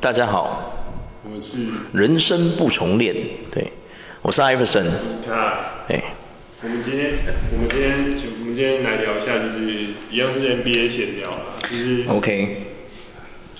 [0.00, 0.74] 大家好，
[1.22, 1.58] 我是
[1.92, 3.14] 人生不重练，
[3.52, 3.72] 对，
[4.20, 7.12] 我是艾弗森，我们今天，
[7.52, 9.62] 我们今天，就我们今天来聊一下，就是
[10.10, 11.36] 一样是 NBA 闲聊啦，
[11.70, 12.56] 就是，OK，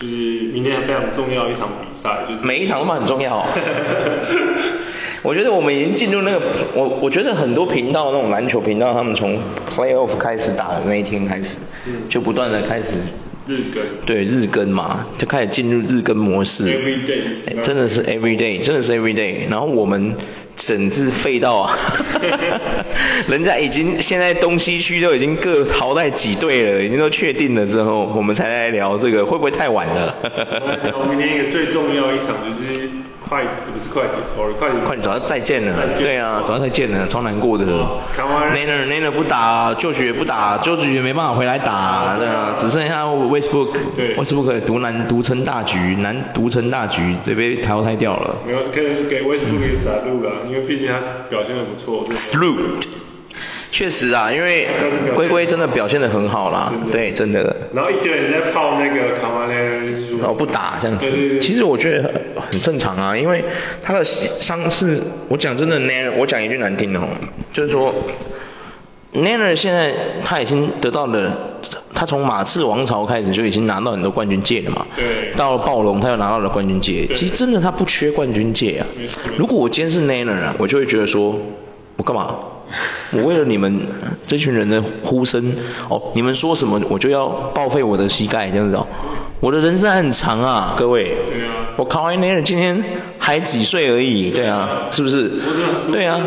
[0.00, 0.14] 就是
[0.52, 3.46] 明天非常重要一场比赛，就是每一场都很重要。
[5.22, 6.40] 我觉得我们已经进入那个，
[6.74, 9.40] 我我觉得很多频道那种篮球频道，他们从
[9.70, 12.08] Playoff 开始打的那一天开始，嗯。
[12.08, 13.00] 就不断的开始。
[13.46, 16.64] 日更，对日更嘛，就开始进入日更模式。
[16.64, 19.48] Every day，欸、真的是 every day，真的是 every day。
[19.48, 20.16] 然后我们
[20.56, 21.78] 整治废到啊，
[23.28, 30.14] 人家已经现在东西区都已经各淘汰几队了，已经都确定了之后，我们才来聊这个，会不会太晚了？
[30.98, 32.90] 我们明天一个最重要一场就是
[33.28, 37.64] 快，不是快点，sorry，快点，快点早就再见了，对啊，早就再见了，超难过的。
[38.16, 48.36] Naner Naner 不打，就学不打，就学没办法回来打，对啊，只剩下 Westbrook，对，Westbrook 独难独撑大局，难独撑大局，这被淘汰掉了。
[48.46, 52.06] 没有，可以给 Westbrook 一个 salute 啊，因为毕竟他表现的不错。
[52.14, 53.05] Salute。
[53.72, 54.68] 确实啊，因为
[55.14, 57.54] 龟龟真的表现的很好啦，对，真的。
[57.74, 59.54] 然后一堆人在泡那个卡瓦内
[60.18, 62.10] 然后不打这样子，其实我觉得
[62.50, 63.44] 很正常啊，因为
[63.82, 67.08] 他的伤势，我讲真的，Naylor，我讲一句难听的哦，
[67.52, 67.94] 就是说
[69.12, 69.92] ，Naylor 现在
[70.24, 71.58] 他已经得到了，
[71.94, 78.86] 他从马刺王朝开始就已经拿到很多冠军戒了嘛，对，到了暴龙他又拿到了冠军戒，其实真的他不缺冠军戒啊，
[79.36, 81.38] 如果我今天是 Nanner 啊，我就会觉得说，
[81.96, 82.34] 我干嘛？
[83.12, 83.86] 我为了你们
[84.26, 85.52] 这群人的呼声，
[85.88, 88.86] 哦，你们说什么我就要报废我的膝盖这样子哦。
[89.38, 91.16] 我的人生还很长啊，各位。
[91.28, 91.52] 对啊。
[91.76, 92.82] 我卡瓦伊内尔今天
[93.18, 95.28] 还几岁而已，对啊，是不是？
[95.28, 95.62] 不是。
[95.92, 96.18] 对啊。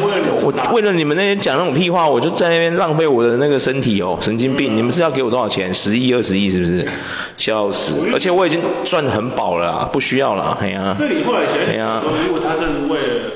[0.41, 4.77] 我为了你们那些讲那种屁话，我就在那边浪费我的那个身体哦，神经病！
[4.77, 5.73] 你们是要给我多少钱？
[5.73, 6.87] 十亿、二十亿是不是？
[7.35, 7.95] 笑死！
[8.13, 10.95] 而且我已经赚得很饱了，不需要了，哎呀。
[10.97, 13.31] 这里后来想想，如果他真的为了。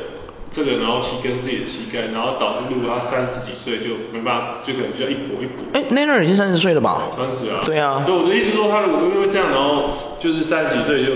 [0.54, 5.66] 这个，然后去跟自己的膝盖，然后导致如果他三十几岁就没办法，就可能就要一搏一搏。
[5.74, 7.10] 哎，Naylor 已经三十岁了吧？
[7.18, 7.62] 三十啊。
[7.66, 8.04] 对啊。
[8.06, 9.90] 所以我的意思说，他如果因为这样，然后
[10.20, 11.12] 就是三十几岁就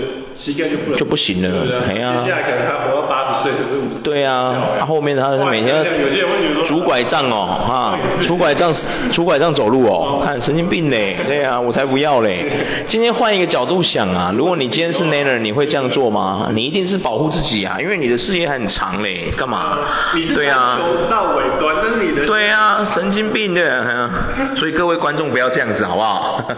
[0.52, 2.22] 膝盖就不能就不行了，对啊。
[2.24, 3.52] 接下来可能他活到八十岁。
[4.02, 5.84] 对啊，他后面他是每天
[6.64, 8.72] 拄拐杖哦，哈，拄拐杖
[9.12, 12.46] 拄拐杖走路哦，看神经病嘞，对啊，我才不要嘞。
[12.88, 16.48] 今天换一个角度想啊，如果你今天是 Naylor，你会这样做吗？
[16.54, 19.32] 你一定是保护自己啊，因为你的事业很长嘞。
[19.36, 19.78] 干嘛？
[20.34, 20.78] 对啊，
[21.10, 24.10] 到尾端，但是你的对啊，神经病对啊，
[24.54, 26.50] 所以各位观众不要这样子好不好？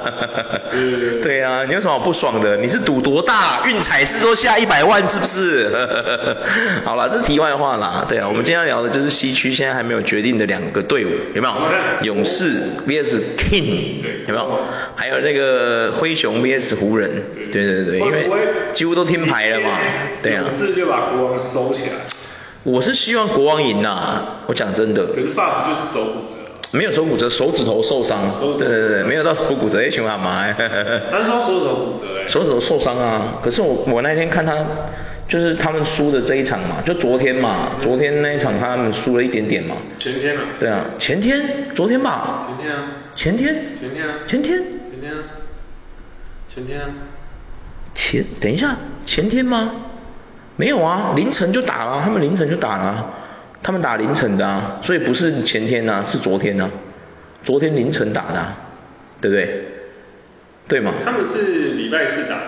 [1.22, 2.56] 对啊，你有什么不爽的？
[2.56, 3.62] 你是赌多大？
[3.66, 5.70] 运彩是说下一百万是不是？
[6.84, 8.04] 好了，这是题外话啦。
[8.08, 11.54] 对啊，我们今天要聊的就是西区现在还没有决定的两个队伍，有没有？
[12.14, 14.60] 勇士 VS King，有没有？
[14.94, 17.10] 还有那个灰熊 VS 湖人，
[17.52, 18.28] 对对对，因为
[18.72, 19.78] 几乎都听牌了嘛。
[20.22, 20.44] 对啊。
[20.46, 21.90] 勇士就把国王收起来。
[22.62, 25.06] 我是希望国王赢呐、啊，我讲真的。
[25.06, 26.34] 可是 Fox 就是手骨折。
[26.72, 28.32] 没有手骨折，手指头受伤。
[28.58, 30.50] 对对对，没有到手骨折，哎，穷阿妈。
[30.54, 32.26] 他是说手指头骨折哎。
[32.26, 34.64] 手指头受伤啊，可是我我那天看他，
[35.26, 39.76] 就是他们输的这一场嘛，就昨天嘛，昨天那一场他们输了一点点嘛。
[39.98, 40.42] 前天啊。
[40.60, 41.42] 对啊，前天，
[41.74, 42.48] 昨天吧。
[42.48, 42.84] 前天啊。
[43.14, 43.54] 前天。
[43.80, 44.14] 前天啊。
[44.26, 44.58] 前天。
[44.58, 45.18] 前天啊。
[46.54, 46.86] 前天啊。
[47.94, 49.72] 前，等一下，前天吗？
[50.56, 53.10] 没有啊，凌晨就打了，他们凌晨就打了，
[53.62, 56.70] 他们打凌晨的啊，所以不是前天啊，是昨天啊，
[57.44, 58.56] 昨天凌晨打的啊，
[59.20, 59.64] 对不对？
[60.68, 60.92] 对嘛？
[61.04, 62.42] 他们是礼拜四打的。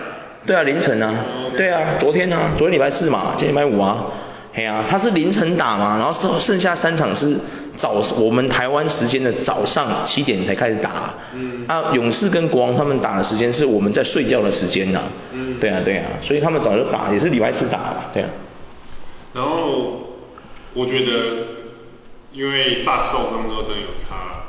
[0.45, 1.13] 对啊，凌晨啊，
[1.55, 4.05] 对啊，昨天啊，昨天礼拜四嘛，今天礼拜五啊，
[4.53, 7.37] 嘿啊，他是凌晨打嘛，然后剩剩下三场是
[7.75, 18.29] 早我们台湾时间的早上七点才开始打，嗯，啊，勇士跟国王他们打的时间是我们在睡觉的时间呐，嗯，对啊对啊，所以他们早就打，也是礼拜四打了，对啊。
[19.33, 20.12] 然后
[20.73, 21.11] 我觉得，
[22.33, 24.43] 因为 Fox 受伤之后真的有差，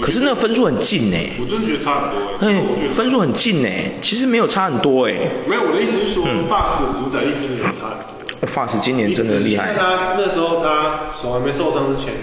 [0.00, 3.68] 可是那个分数很近呢，我真的觉得差很多哎，哎，分数很近呢，
[4.00, 5.12] 其实没有差很多哎，
[5.48, 8.48] 没有，我的意思是说，Fox 的主宰力真的有差很多。
[8.48, 9.74] Fox 今年真的厉害。
[9.74, 12.14] 他那时候他手还没受伤之前，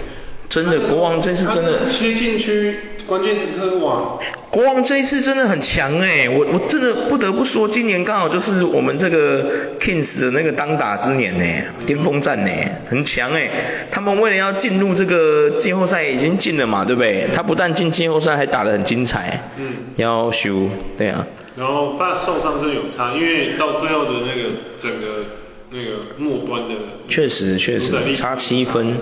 [0.48, 4.18] 真的国王真是真的切进去关键时刻哇！
[4.50, 11.44] 国王这一次真的很强哎，我我真的不得不说，今年刚好就是我们这个 Kings 的那个当打之年呢，
[11.86, 12.50] 巅峰战呢，
[12.88, 13.50] 很强哎。
[13.90, 17.28] 他们为了要进入这个季后赛已经进了嘛，对不对？
[17.32, 19.50] 他不但进季后赛，还打得很精彩。
[19.56, 19.66] 嗯。
[19.96, 21.26] 要修，对啊。
[21.56, 25.24] 然后他受伤真的有差，因为到最后的那个整个
[25.70, 26.74] 那个末端的。
[27.08, 28.96] 确实确实差七分，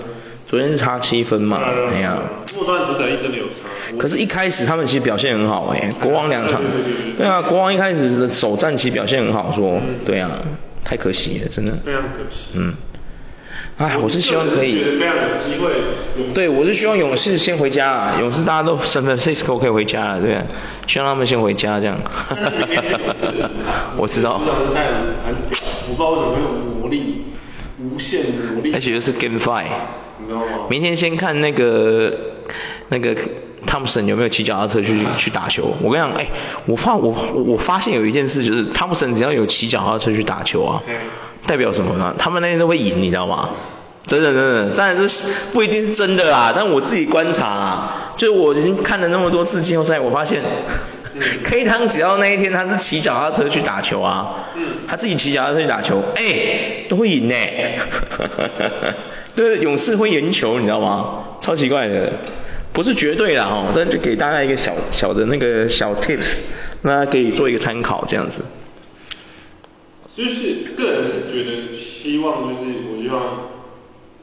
[0.46, 1.60] 昨天是差七分嘛，
[1.92, 2.22] 哎呀、啊。
[2.54, 3.56] 末段不等于真的有差。
[3.98, 6.60] 可是，一开始他们其实表现很好哎、欸，国王两场，
[7.16, 10.38] 对啊，国王一开始的首战其实表现很好，说，对啊，
[10.84, 11.72] 太可惜了，真的。
[11.84, 12.50] 非常可惜。
[12.54, 12.74] 嗯。
[13.76, 14.84] 哎，我是希望可以。
[15.00, 15.72] 非常有机会。
[16.32, 20.38] 对，我是希望勇士先回家啊，勇士大家都 San Francisco 可以回家了，对，
[20.86, 21.98] 希望他们先回家这样。
[23.96, 24.40] 我知道。
[24.40, 24.44] 我
[25.88, 27.24] 不知道为什么有魔力，
[27.80, 28.72] 无限魔力。
[28.72, 29.66] 而且就是 Game Five。
[30.68, 32.12] 明天先看那个
[32.88, 33.14] 那个
[33.66, 35.74] Thompson 有没有骑脚踏车去去打球。
[35.82, 36.28] 我跟你讲，哎，
[36.66, 37.14] 我发我
[37.46, 40.82] 我发现有一件事就是 Thompson 只要有骑脚踏车去打球啊。
[41.46, 42.14] 代表什么呢？
[42.16, 43.50] 他们那天都会赢，你知道吗？
[44.06, 50.42] 真的真的，当然这是不一定是真的啦，但我自己观察啊，就我已经看了那么多次季后赛，我发现、
[51.14, 57.34] 嗯、 K 汤只要那一天他是骑脚踏车去打球啊，嗯，他自己骑脚踏车去打球，哎、欸，都会赢呢。
[59.34, 61.24] 对，勇士会赢球，你知道吗？
[61.40, 62.12] 超奇怪的，
[62.72, 66.36] 不是绝对的哦，但就给大家一个小小的那个小 tips，
[66.82, 68.42] 那可以做一个参考这样子。
[70.16, 73.48] 就是个人是觉得希望就是我希望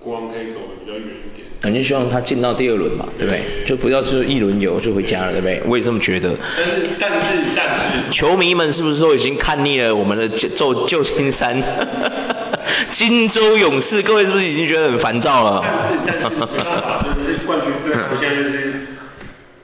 [0.03, 1.48] 国王可以走的比较远一点。
[1.62, 3.42] 肯定希望他进到第二轮嘛，对不对？
[3.65, 5.62] 就不要就是一轮游就回家了，对不对？
[5.68, 6.36] 我也这么觉得。
[6.57, 7.81] 但是但是但是。
[8.09, 11.62] 球迷们是不是都已经看腻了我们的旧旧金山？
[12.89, 15.63] 金州勇士，各位是不是已经觉得很烦躁了？
[15.63, 18.74] 但是但是没办法，就是冠军队，他们现在就是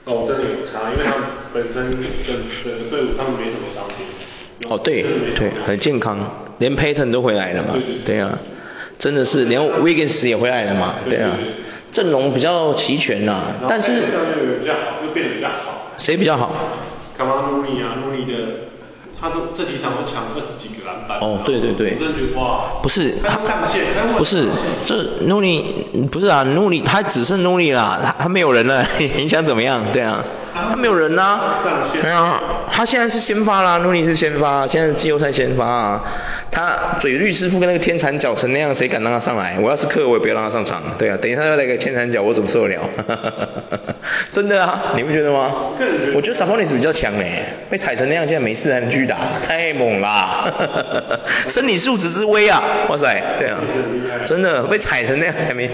[0.06, 1.92] 哦真的有差，因为他们本身
[2.26, 4.06] 整整个队伍他们没什么伤病。
[4.70, 5.04] 哦，对
[5.36, 6.20] 对，很健康，
[6.60, 8.40] 连 Payton 都回来了嘛，对，对，对，对啊，
[8.98, 11.32] 真的是，连 Wiggins 也回来了嘛，对，啊，
[11.92, 14.00] 阵容比较齐全呐，但是，又
[14.60, 16.52] 比较好，又变得比较好，谁比较好？
[17.18, 18.34] 卡马努尼啊，努尼的，
[19.20, 23.84] 他都这几场都抢二十几个篮板，哦，对对对，我真的觉得哇，不是，他上线，
[24.18, 24.48] 不是，
[24.86, 28.86] 这努尼不是啊，努尼他只剩努尼啦，他他没有人了，
[29.16, 29.84] 你想怎么样？
[29.94, 30.24] 对啊。
[30.70, 31.60] 他没有人呐、啊，
[32.04, 36.04] 没有、啊，他现在是先发啦，努尼是先发，现在是季后赛先发啊。
[36.50, 39.60] 他嘴绿师傅跟那个天蚕脚成那样，谁敢让他上来？
[39.62, 40.82] 我要是客，我也不要让他上场。
[40.98, 42.82] 对啊，等一下他要来个天蚕脚，我怎么受得了？
[44.32, 45.52] 真的啊，你不觉得吗？
[46.16, 50.52] 我觉得 Sabonis 比较强诶，被踩成那样，竟然没事还能继续打，太猛啦！
[51.48, 53.60] 生理素质之威啊，哇塞，对啊，
[54.26, 55.70] 真的被踩成那样还没，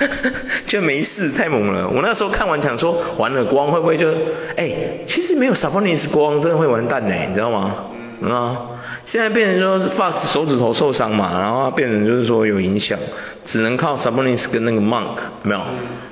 [0.66, 1.88] 就没事，太猛了。
[1.88, 4.10] 我那时候看完想说，完了，光会不会就，
[4.56, 4.70] 哎，
[5.06, 7.74] 其实没有 Sabonis，国王真的会完蛋呢，你知道吗？
[8.20, 8.62] 嗯啊。
[9.04, 12.98] 现在变成说是 Fox 手指头受伤嘛，然后变成就是说有影响，
[13.44, 15.60] 只能靠 Sabonis 跟那个 Monk 有没有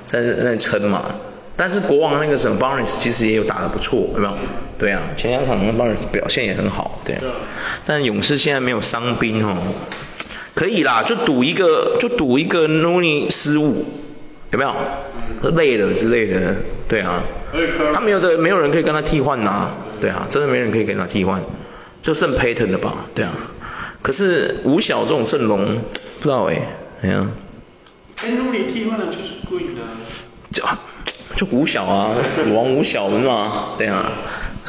[0.05, 1.03] 在那撑嘛。
[1.57, 4.37] 但是国王那个什么 Barnes 其实也有打得不错，有没有？
[4.77, 7.21] 对啊，前两场那个 Barnes 表现也很好，对啊。
[7.85, 9.57] 但勇士现在没有伤兵哦，
[10.53, 13.85] 可以啦，就赌一个，就赌一个 Looney 失误，
[14.55, 15.51] 有没有？
[15.51, 16.55] 累了之类的，
[16.87, 17.21] 对啊。
[17.93, 19.69] 他没有的，没有人可以跟他替换呐，
[19.99, 21.41] 对啊，真的没人可以跟他替换。
[22.01, 23.31] 就剩 Payton 了吧，对啊。
[24.01, 25.77] 可是五小这种阵容，
[26.19, 26.67] 不知道哎、欸，
[27.01, 27.31] 怎样？
[28.23, 29.19] 哎，努里替换的就是
[29.49, 29.81] Green 的。
[30.51, 30.63] 就
[31.35, 33.69] 就五小啊，死亡五小是吗？
[33.77, 34.11] 对啊。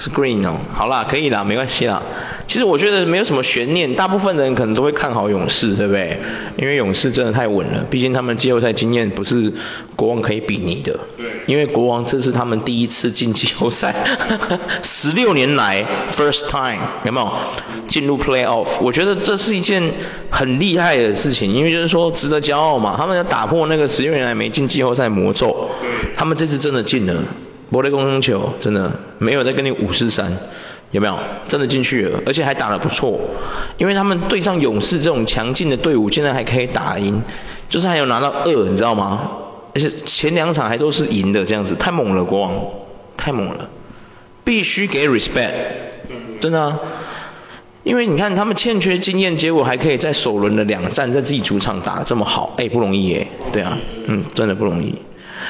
[0.07, 2.01] 是 Green 哦，好啦，可以啦，没关系啦。
[2.47, 6.21] 其实我觉得没有什么悬念，大部分人可能都会看好勇士，对不对？
[6.57, 9.53] 因为勇士真的太稳了，毕竟他们季后赛经验不是
[9.97, 11.01] 国王可以比拟的。
[11.17, 11.27] 对。
[11.47, 13.95] 因为国王这是他们第一次进季后赛，
[14.83, 17.33] 十六年来 first time 有没有
[17.89, 18.67] 进入 playoff？
[18.81, 19.91] 我觉得这是一件
[20.31, 22.95] 很厉害的事情，因为就是说值得骄傲嘛。
[22.97, 25.71] 他们要打破那个十六年来没进季后赛魔咒，
[26.15, 27.15] 他们这次真的进了。
[27.71, 30.37] 博雷公球真的没有在跟你五四三，
[30.93, 31.19] 有没有？
[31.49, 33.21] 真的进去了，而且还打得不错。
[33.79, 37.23] 因为他们对上勇士这种强劲的队伍，现在还可以打赢，
[37.69, 39.31] 就是还有拿到二，你知道吗？
[39.75, 42.55] 而且前两场还都是赢的，这样子太猛了，国王
[43.17, 43.69] 太猛了，
[44.45, 45.53] 必须给 respect，
[46.41, 46.79] 真的。
[47.83, 54.97] 因为你看他们欠缺经验，结果还可以在首轮的两战在自己主场打得这么好，哎，不容易耶，对啊，嗯，真的不容易。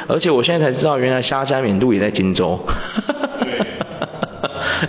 [0.08, 2.64] 而且我现在才知道，原来虾加冕度也在金州。
[3.40, 3.66] 对。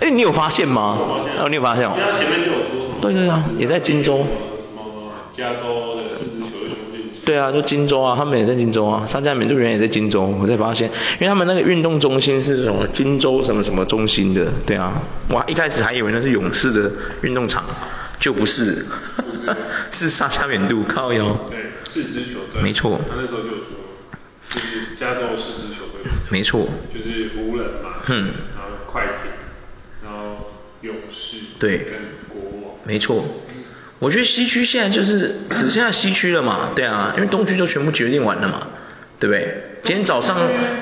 [0.00, 0.98] 哎，你有发现吗？
[1.40, 1.96] 哦，你有发现哦。
[1.96, 2.98] 他前面就有说。
[3.00, 4.18] 对对啊，也在金州。
[4.60, 6.46] 什么加州的四支球
[6.92, 7.00] 队。
[7.24, 9.06] 对啊，就金州啊，他们也在金州啊。
[9.06, 15.00] 虾加冕度原来也在金州，我才发现，因为他们那个运动中心是什么金州什么什么中心的，对啊。
[15.30, 16.90] 哇，一开始还以为那是勇士的
[17.22, 17.64] 运动场，
[18.20, 18.86] 就不是。
[19.90, 21.26] 是沙加冕度靠腰。
[21.48, 22.60] 对，四支球队。
[22.62, 23.00] 没错。
[23.08, 23.68] 他那时候就有说。
[24.50, 29.30] 就是加州四支球队，没错，就是湖人嘛，嗯，然后快艇，
[30.02, 30.50] 然后
[30.80, 31.94] 勇士，对，跟
[32.28, 33.24] 国王，没错。
[33.98, 38.68] 我觉得西区现在就是只剩下西区了嘛，对啊，因为东区都全部决定完了嘛，
[39.18, 39.64] 对不对？
[39.82, 40.38] 今天早上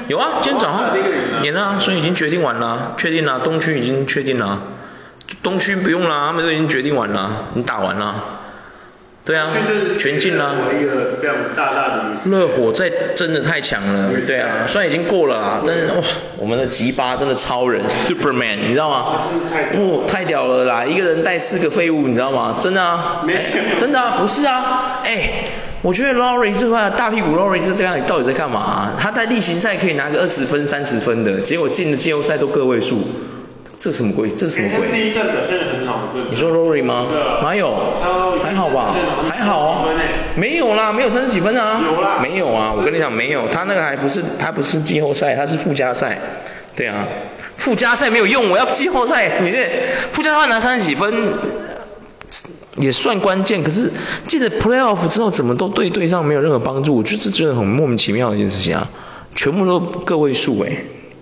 [0.07, 0.97] 有啊，今天早上
[1.43, 4.63] 演了啊，所以已经决定完了，确定了，东区已经确定了，
[5.43, 8.36] 东区不用了，他们都已经决定完了，你打完了。
[9.27, 9.51] 对啊，
[9.99, 10.55] 全进了。
[12.25, 15.95] 热火在真的太强了，对啊，虽然已经过了啊，但是哇，
[16.39, 19.23] 我们的吉巴真的超人，Superman，你知道吗？
[19.75, 22.57] 哦，太屌了啦，一个人带四个废物，你知道吗？
[22.61, 23.25] 真的啊，
[23.79, 25.45] 真的啊，不是啊，哎，
[25.83, 28.93] 我觉得 Lowry 这块大屁股 Lowry 是这样，你到底在干嘛啊？
[29.01, 33.03] 他在例行赛可以拿个二十分、三十分的，结果进了季后赛都个位数。
[33.79, 34.29] 这什么鬼？
[34.31, 34.89] 这什么鬼？
[34.91, 37.07] 第一站表现得很好，你说 Rory 吗？
[37.43, 37.75] 哪有？
[38.43, 38.95] 还好吧？
[39.29, 39.85] 还好啊。
[40.35, 41.81] 没有啦，没有三十几分啊。
[41.85, 42.19] 有啦。
[42.23, 46.19] 没有啊，我跟你讲没有，他那个还不是，他不是季后赛，他是附加赛。
[46.75, 47.07] 对啊，
[47.57, 49.41] 附加赛没有用，我要季后赛。
[49.41, 49.69] 你这
[50.13, 51.35] 附加赛拿三十几分
[52.77, 53.93] 也算关键，可是
[54.27, 56.97] 进了 Playoff 之后，怎么都对队上没有任何帮助？
[56.97, 58.89] 我觉得这真的很莫名其妙的一件事情啊，
[59.35, 60.73] 全部都个位数哎。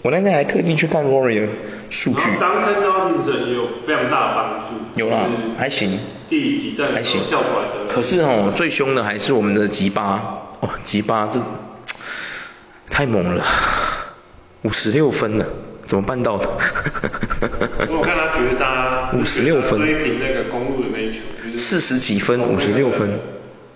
[0.03, 1.11] 我那天还特地去看的
[1.91, 2.29] 数据。
[2.41, 4.69] 当天的精神也有非常大的帮助。
[4.97, 5.27] 有啦，
[5.59, 5.99] 还行。
[6.29, 7.21] 第几站还行。
[7.89, 10.49] 可是哦，最凶的还是我们的吉巴。
[10.61, 11.41] 哦，吉巴这
[12.91, 13.45] 太猛了，
[14.63, 15.47] 五十六分了，
[15.87, 16.49] 怎么办到的？
[17.91, 19.11] 我看他绝杀。
[19.19, 19.79] 五十六分。
[19.79, 21.19] 追平那个公路的那一球。
[21.57, 23.21] 四十几分，五十六分。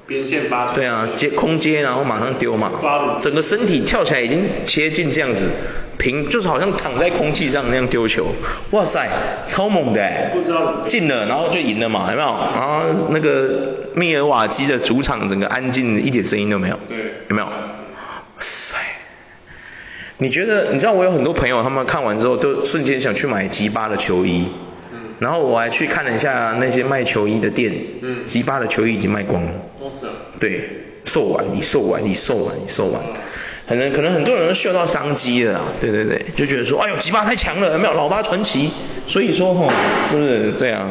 [0.08, 0.74] 边线发球。
[0.74, 2.72] 对啊，接空接然后马上丢嘛。
[3.20, 5.50] 整个身体跳起来已经接近这样子。
[5.98, 8.28] 平就是好像躺在空气上那样丢球，
[8.70, 9.08] 哇塞，
[9.46, 10.30] 超猛的哎！
[10.32, 12.28] 不知道进了，然后就赢了嘛，有没有？
[12.28, 16.78] 然后那个密尔瓦基的主场整个安静，一点声音都没有。
[16.88, 16.98] 对。
[17.28, 17.46] 有没有？
[17.46, 17.52] 哇
[18.38, 18.76] 塞！
[20.18, 20.70] 你觉得？
[20.72, 24.48] 你知道我有很多朋友，他们看完之后都瞬间想去买吉巴的球衣。
[25.18, 25.20] 嗯。
[25.20, 27.74] 然后我还去看了一下那些卖球衣的店。
[28.02, 28.26] 嗯。
[28.26, 29.52] 吉巴的球衣已经卖光了。
[29.80, 30.12] 都是啊。
[30.40, 30.68] 对，
[31.04, 33.02] 售完，已售完，已售完，已售完。
[33.68, 37.92] 可能可能很多人都嗅到商机了，对对对，就觉得说，哎呦，吉巴太强了，有没有？
[37.92, 38.70] 老八传奇，
[39.06, 39.70] 所以说吼，
[40.08, 40.52] 是不是？
[40.52, 40.88] 对啊。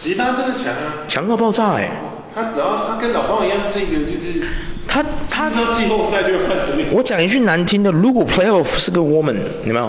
[0.00, 1.06] 吉巴真的强啊。
[1.06, 1.88] 强到爆炸哎。
[2.34, 4.42] 他只要他跟老八一样，是一个就是。
[4.88, 5.48] 他他。
[5.50, 6.90] 到季后赛就会换成那个。
[6.96, 9.88] 我讲一句难听的，如果 Playoff 是个 woman，有没有？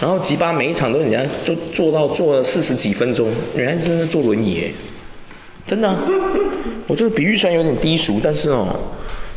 [0.00, 4.72] 然后吉巴每一场都人家就坐到坐了四十几分钟，原来真的坐轮椅，
[5.66, 5.96] 真的、啊。
[6.86, 8.66] 我这个比喻虽然有点低俗，但是哦。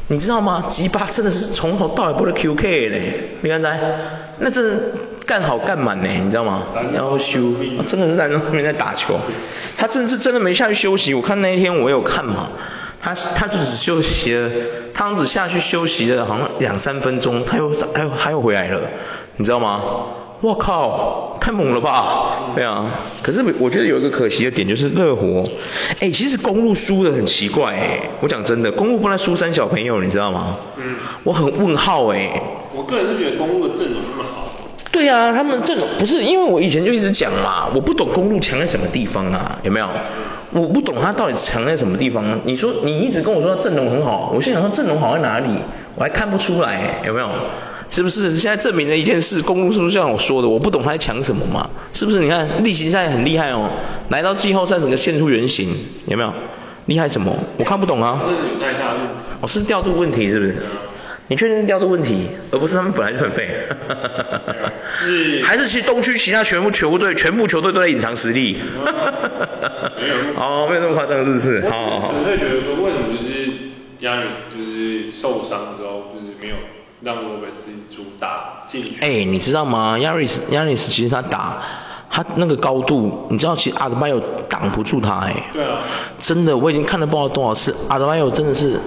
[0.08, 0.66] 你知道吗？
[0.70, 3.80] 吉巴真的是从头到尾不是 QK 嘞，你看在，
[4.40, 4.82] 那真的
[5.26, 6.64] 干好干满呢，你知道吗？
[6.94, 7.54] 然后休，
[7.88, 9.18] 真的是在那边在打球，
[9.78, 11.14] 他真的是真的没下去休息。
[11.14, 12.50] 我看那一天我有看嘛，
[13.00, 14.50] 他他就只休息了，
[14.94, 18.92] 他只下去休息了好像两三分钟，他又他又他又回来了，
[19.38, 19.82] 你知道吗？
[20.42, 22.52] 我靠，太猛了吧！
[22.56, 22.86] 对啊，
[23.22, 25.48] 可是我觉得有一个可惜的点就是热火，
[26.00, 30.58] 哎，其实公路输的很奇怪哎，我讲真的，公路不能输三小朋友，你知道吗？
[30.78, 30.96] 嗯。
[31.24, 32.42] 我很问号哎。
[32.76, 34.48] 我个人是觉得公路的阵容那么好。
[34.92, 39.88] 对啊，他们阵容不是，因为我以前就一直讲嘛，我不懂公路强在什么地方啊，有没有？
[40.54, 42.40] 我不懂他到底强在什么地方。
[42.46, 45.50] 你说你一直跟我说他阵容很好，我心想说阵容好在哪里？
[45.96, 47.30] 我还看不出来，有没有？
[47.92, 49.42] 是不是现在证明了一件事？
[49.42, 50.48] 公路是不是像我说的？
[50.48, 51.70] 我不懂他在抢什么嘛？
[51.94, 52.20] 是不是？
[52.22, 53.70] 你看例行赛很厉害哦，
[54.10, 55.76] 来到季后赛整个现出原形，
[56.08, 56.34] 有没有？
[56.88, 57.38] 厉害什么？
[57.58, 58.22] 我看不懂啊。
[58.28, 58.34] 是。
[59.42, 60.56] 哦，是调度问题是不是？
[61.28, 63.50] 你确定是调度问题，而不是他们本来就很废？
[65.00, 65.44] 是。
[65.44, 68.58] 还是其实东区其他全部球队全部球队都在隐藏实力？
[70.00, 70.16] 没有。
[70.42, 71.62] 哦，没有那么夸张，是不是？
[71.70, 72.14] 好好好。
[72.18, 73.52] 我会觉得说，为什么就是
[74.00, 76.56] 亚尼斯就是受伤之后就是没有？
[77.02, 79.02] 让罗本斯主打进去。
[79.02, 79.98] 哎，你知道吗？
[80.00, 81.62] 亚瑞斯，亚瑞斯其实他打
[82.10, 85.50] 他那个高度，你知道其实阿德巴有挡不住他哎。
[85.54, 85.80] 对啊。
[86.22, 88.80] 真的，我已经看了不知道多少次，阿德巴有真的是，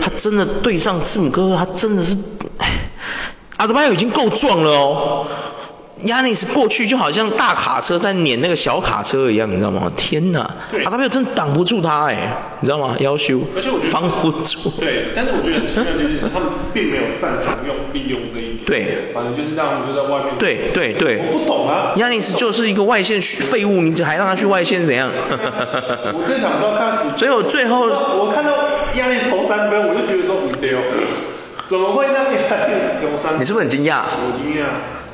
[0.00, 2.16] 他真的对上字母哥，他真的是，
[3.56, 5.26] 阿德巴有已经够壮了哦。
[6.04, 9.90] 亚尼斯过去就好像大卡车在碾那个小卡车一样，你知道吗？
[9.96, 10.40] 天哪！
[10.84, 12.96] 阿德巴约真的挡不住他哎，你知道吗？
[13.00, 13.40] 夭寿。
[13.56, 14.70] 而且我觉得防不住。
[14.78, 18.64] 对，但是我觉得很奇怪就是他们并没有擅长用利用这一点。
[18.66, 19.12] 对。
[19.14, 20.36] 反正就是让就在外面。
[20.38, 21.18] 对对对。
[21.32, 21.94] 我不懂啊。
[21.96, 25.10] 亚尼斯就是一个外线废物，你还让他去外线怎样？
[25.16, 27.16] 我这场都看。
[27.16, 27.86] 最后最后。
[27.86, 28.52] 我看到
[28.96, 30.82] 亚尼斯投三分，我就觉得说不对哦，
[31.66, 33.40] 怎么会让亚尼斯投三分？
[33.40, 34.02] 你是不是很惊讶？
[34.20, 34.66] 我惊讶。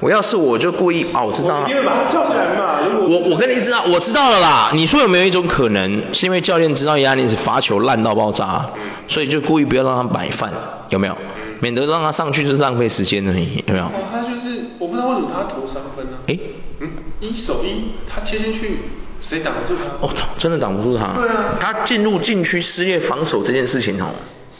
[0.02, 1.70] 我要是我就故意哦，我知道了。
[1.70, 2.80] 因为把他叫起来嘛。
[3.08, 4.70] 我我跟你知道，我知道了啦。
[4.74, 8.66] 你说有没有一种可能，是因为教练知道亚尼斯罚球烂到爆炸，
[9.06, 10.52] 所以就故意不要让他买饭，
[10.90, 11.16] 有没有？
[11.60, 13.84] 免得让他上去就是浪费时间而已，有没有？
[13.86, 16.18] 哦，他就是我不知道为什么他投三分呢？
[16.26, 16.38] 诶，
[16.80, 16.90] 嗯，
[17.20, 18.78] 一手一，他切进去，
[19.20, 20.04] 谁挡得住他？
[20.04, 21.12] 哦，真的挡不住他。
[21.14, 21.56] 对啊。
[21.60, 24.08] 他进入禁区撕裂防守这件事情哦，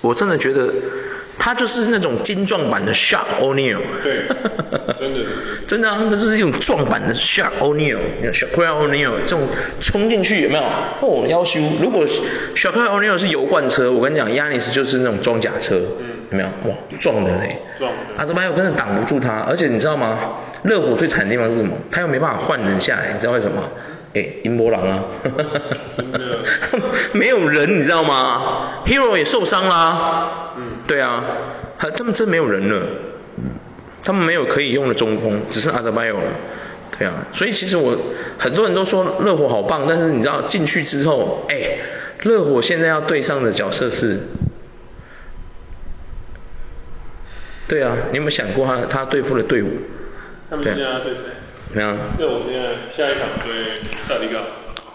[0.00, 0.72] 我真的觉得
[1.38, 3.78] 他就是那种精壮版的 Shaq O'Neal。
[4.02, 4.22] 对，
[4.98, 5.20] 真的。
[5.66, 9.48] 真的啊，这是一种壮版的 Shaq O'Neal，Shaquille O'Neal 这种
[9.80, 10.62] 冲进去有没有？
[11.00, 11.60] 哦，要修。
[11.80, 12.06] 如果
[12.54, 16.48] Shaquille O'Neal 是油罐车，我跟你讲，Giannis 就是那种装甲车，嗯，有没有？
[16.70, 17.58] 哇，撞的嘞。
[17.78, 17.98] 撞的。
[18.16, 20.18] 阿德巴约根本挡不住他，而且你知道吗？
[20.62, 21.74] 热火最惨的地方是什么？
[21.90, 23.62] 他又没办法换人下来，你知道为什么？
[24.14, 25.04] 哎，英波狼啊。
[25.96, 26.38] 真的。
[27.12, 30.52] 没有人，你知道吗？Hero 也受伤啦。
[30.56, 30.78] 嗯。
[30.86, 31.24] 对啊，
[31.78, 32.88] 他他们真没有人了。
[34.04, 36.20] 他们没有可以用的中锋，只剩阿德巴约了。
[36.98, 37.96] 对啊，所以其实我
[38.36, 41.78] 很多人都说热火好棒，但是你知道进去之后，哎，
[42.18, 44.18] 热火现在要对上的角色是，
[47.68, 49.68] 对啊，你有没有想过他他对付的队伍？
[50.50, 51.22] 他们现在对谁？
[51.72, 51.88] 没有。
[52.18, 53.74] 热火现在下一场对
[54.06, 54.40] 塞尔提克。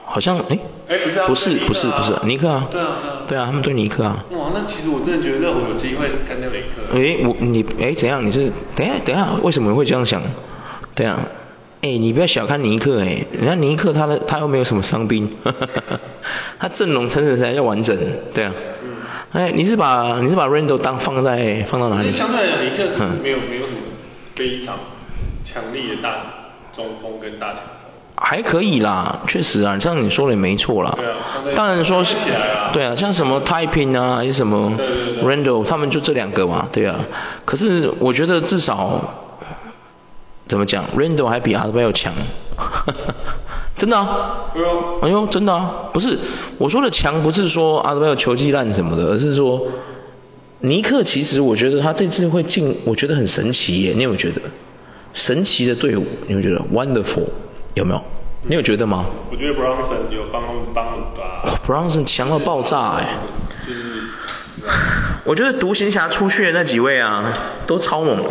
[0.10, 0.58] 好像哎，
[0.88, 2.88] 哎不是啊，不是不是不是尼克啊，对啊
[3.28, 4.24] 对啊，他们对尼克啊。
[4.32, 6.98] 哇，那其实我真的觉得热火有机会干掉尼克。
[6.98, 8.26] 哎，我你哎怎样？
[8.26, 10.22] 你是等下等下，为什么会这样想？
[10.96, 11.20] 对啊，
[11.82, 15.30] 哎你不要小看尼克哎，人家尼克他的他又没有什么伤兵，
[16.58, 17.98] 他阵容层层才叫完整，
[18.34, 18.54] 对啊。
[18.84, 18.90] 嗯。
[19.34, 22.12] 哎，你是把你是把 Randle 当放在放到哪里？
[22.12, 23.80] 相对尼克是没有没有什么
[24.36, 24.76] 非常
[25.44, 26.12] 强力的大
[26.78, 27.60] 中锋跟大强。
[28.20, 30.98] 还可以啦，确实啊，像你说的也没错啦。
[30.98, 31.18] 对啊，
[31.56, 32.16] 当然说是，
[32.74, 34.74] 对啊，像什么 Typing 啊，还是什么
[35.24, 36.96] Randle，他们就这两个嘛，对啊。
[37.46, 39.14] 可是我觉得至少
[40.48, 42.12] 怎么讲，Randle 还比阿德巴约强，
[43.78, 44.50] 真的啊。
[45.04, 46.18] 哎呦，真的啊，不是
[46.58, 49.68] 我说的强，不是说阿德巴约球技烂什么的，而是说
[50.62, 54.42] 尼克其实我觉得他这次会进，我觉得很神奇耶，你有没有觉得？
[55.14, 57.28] 神奇的队伍，你有没有觉得 Wonderful？
[57.74, 58.02] 有没有？
[58.44, 59.06] 你有觉得吗？
[59.32, 61.44] 我觉得 Bronson 有帮帮很大。
[61.66, 63.18] ，Bronson 强到爆炸哎！
[63.68, 64.04] 就是，
[65.26, 67.34] 我觉得独行侠出去的那几位啊，
[67.66, 68.24] 都超猛。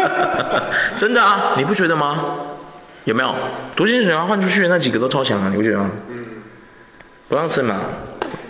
[0.98, 2.36] 真的啊，你不觉得吗？
[3.04, 3.34] 有没有？
[3.76, 5.90] 独行侠换出去的那几个都超强啊，你不觉得吗？
[6.10, 6.24] 嗯。
[7.30, 7.80] Bronson 嘛，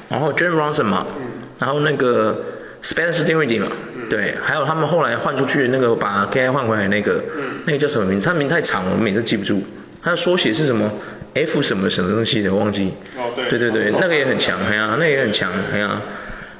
[0.09, 1.27] 然后 Jalen Bronson 嘛，嗯、
[1.61, 2.42] 然后那个
[2.85, 8.27] Spencer Dinwiddie 嘛，嗯、对，还有他们后来换出去的那个把 KI 换回来那个，嗯、那个叫什么名字？
[8.27, 9.62] 他名太长了，我每次记不住。
[10.03, 10.92] 他的缩写是什么
[11.33, 12.92] ？F 什么什么东西的，忘记。
[13.16, 13.49] 哦，对。
[13.49, 16.03] 对对对，那个也很强，哎呀，那个也很强，哎呀。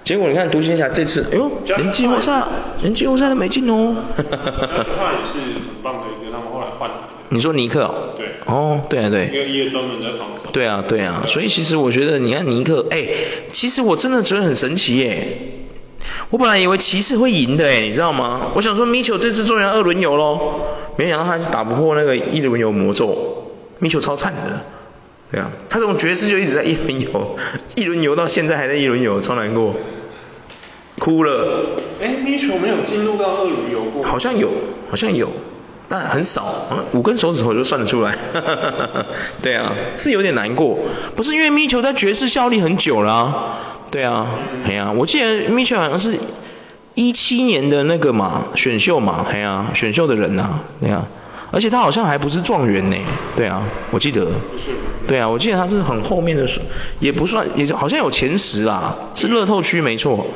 [0.03, 2.43] 结果你看独行侠这次，哎呦，连季后赛，
[2.81, 3.95] 连季后赛都没进哦。
[4.17, 4.87] 哈哈哈哈哈。
[4.97, 6.91] 他也是很棒的一个，他们后来换。
[7.29, 8.15] 你说尼克？
[8.17, 8.37] 对。
[8.47, 9.27] 哦，对啊对。
[9.27, 10.51] 一个一个专门在防守。
[10.53, 13.07] 对啊对啊，所以其实我觉得，你看尼克，哎，
[13.53, 15.39] 其实我真的觉得很神奇耶。
[16.31, 18.53] 我本来以为骑士会赢的哎，你知道吗？
[18.55, 20.61] 我想说米球这次终于二轮游喽，
[20.97, 23.53] 没想到他是打不破那个一轮游魔咒。
[23.81, 24.65] 米球超惨的，
[25.31, 27.37] 对啊，他这种爵士就一直在一轮游，
[27.77, 29.75] 一轮游到现在还在一轮游，超难过，
[30.99, 31.81] 哭了。
[32.01, 34.03] 哎，米球没有进入到二轮游过？
[34.05, 34.51] 好像有，
[34.89, 35.29] 好像有，
[35.89, 36.45] 但很少，
[36.93, 38.17] 五根手指头就算得出来。
[39.43, 40.79] 对啊，是有点难过，
[41.17, 43.59] 不是因为米球在爵士效力很久了。
[43.91, 44.27] 对啊，
[44.67, 46.19] 哎呀、啊，我记得米球好像是
[46.95, 51.07] 一七年的那个嘛，选秀嘛，哎呀、啊，选秀的人呐、啊，对啊，
[51.53, 52.97] 而且他好像还不是状元呢，
[53.37, 54.71] 对啊，我记得，不是，
[55.07, 56.49] 对啊，我记得他是很后面的，
[56.99, 60.27] 也不算，也好像有前十啊，是乐透区没错，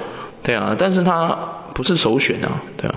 [0.42, 1.36] 对啊，但是他
[1.74, 2.94] 不是首选啊，对啊，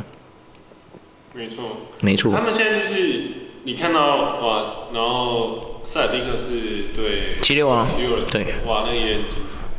[1.34, 1.64] 没错，
[2.02, 3.24] 没错，他们现在就是
[3.64, 9.18] 你看到哇，然后塞尔蒂克是对七六啊，七六人，对，哇，那个也。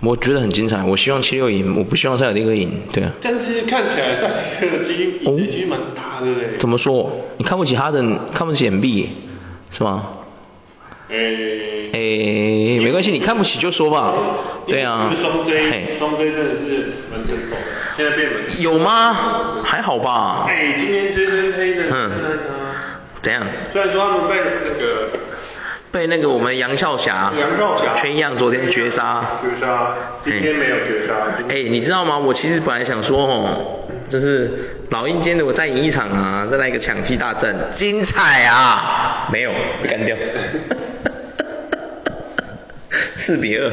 [0.05, 3.13] 我觉得很精彩，我希望七六赢，我不希望塞尔蒂克赢，对啊。
[3.23, 6.57] 但是看起来塞尔蒂克的基因赢的几率蛮大的嘞。
[6.59, 7.09] 怎么说？
[7.39, 9.07] 你看不起哈登，看不起 MB，
[9.71, 10.09] 是吗？
[11.13, 11.91] 诶、欸。
[11.93, 14.15] 诶、欸，没关系，你看不起就说吧。
[14.67, 15.13] 对啊。
[15.21, 17.63] 双 J，双 J 真的是蛮成熟的，
[17.97, 18.63] 现在变稳。
[18.63, 19.63] 有吗？
[19.63, 20.47] 还好吧。
[20.49, 22.11] 哎、欸，今天 Jason Tatum 嗯。
[23.21, 23.43] 怎样？
[23.73, 25.09] 虽然说他们被那个。
[25.93, 29.93] 被那个我们杨少侠，杨少侠，全样昨天绝杀，绝杀，
[30.25, 31.13] 今天没有绝杀。
[31.51, 32.19] 哎、欸，你知道吗？
[32.19, 33.82] 我其实本来想说哦，
[34.13, 34.51] 就是
[34.91, 39.27] 老鹰今天如果再赢一场啊，再来一个抢七大战，精彩啊！
[39.33, 39.51] 没有，
[39.83, 40.15] 被干掉。
[43.17, 43.73] 四比二。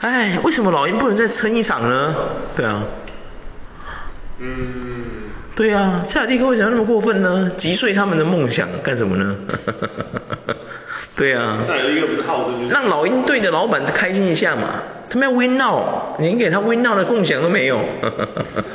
[0.00, 2.14] 哎，为什么老鹰不能再撑一场呢？
[2.56, 2.84] 对啊。
[4.38, 5.04] 嗯。
[5.54, 7.50] 对啊，夏尔蒂克为什么那么过分呢？
[7.54, 9.36] 击碎他们的梦想干什么呢？
[11.16, 11.58] 对啊。
[12.70, 15.80] 让老鹰队的老板开心一下嘛，他们要 win now，
[16.18, 17.80] 连给他 win now 的梦想都没有。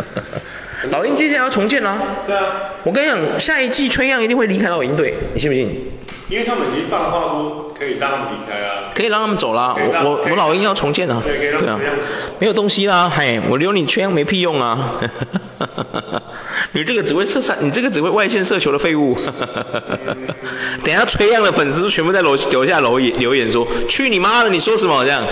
[0.89, 1.97] 老鹰接下来要重建了。
[2.25, 2.73] 对啊。
[2.83, 5.91] 我跟你讲，下一季崔样一定会离开老鹰队，你信不信？
[6.31, 8.89] 因为他们已经放话说可以让他们离开啊。
[8.95, 11.21] 可以让他们走啦，我我我老鹰要重建了。
[11.25, 11.91] 对，可以让他们走。
[12.39, 14.93] 没有东西啦，嘿，我留你缺氧没屁用啊。
[16.71, 19.13] 你这个只会射杀，你这个只会外线射球的废物。
[20.85, 25.27] 等下崔样的粉丝全部在楼楼下留言留言说，去你妈的，你说什么这样？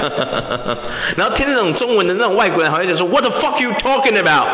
[1.15, 4.47] 然后听那种中文的那种外国人好像就说，What the fuck you talking about？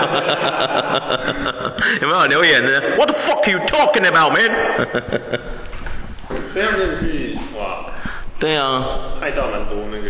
[2.02, 4.52] 有没有留言呢？What the fuck you talking about man？
[6.56, 7.84] 崔样真的是哇。
[8.40, 9.12] 对啊。
[9.20, 10.08] 害到蛮多那个。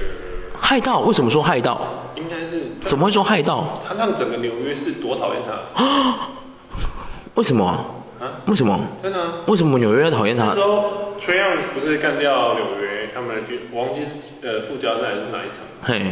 [0.59, 0.99] 害到？
[0.99, 2.05] 为什么说害到？
[2.15, 2.67] 应该是。
[2.81, 3.79] 怎么会说害到？
[3.83, 6.29] 他让整个纽约市多讨厌他。
[7.33, 8.45] 为什么啊？
[8.45, 8.79] 为什么？
[9.01, 9.33] 真的啊？
[9.47, 10.45] 为什么纽约要讨厌他？
[10.49, 14.01] 那时候崔样不是干掉纽约，他们就忘记
[14.43, 15.57] 呃附加赛是哪一场？
[15.81, 16.11] 嘿。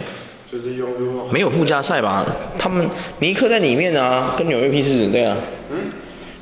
[0.51, 0.89] 就是用
[1.31, 2.25] 没有附加赛吧？
[2.57, 5.37] 他们尼克在里面啊，跟纽约屁事，对啊。
[5.69, 5.91] 嗯。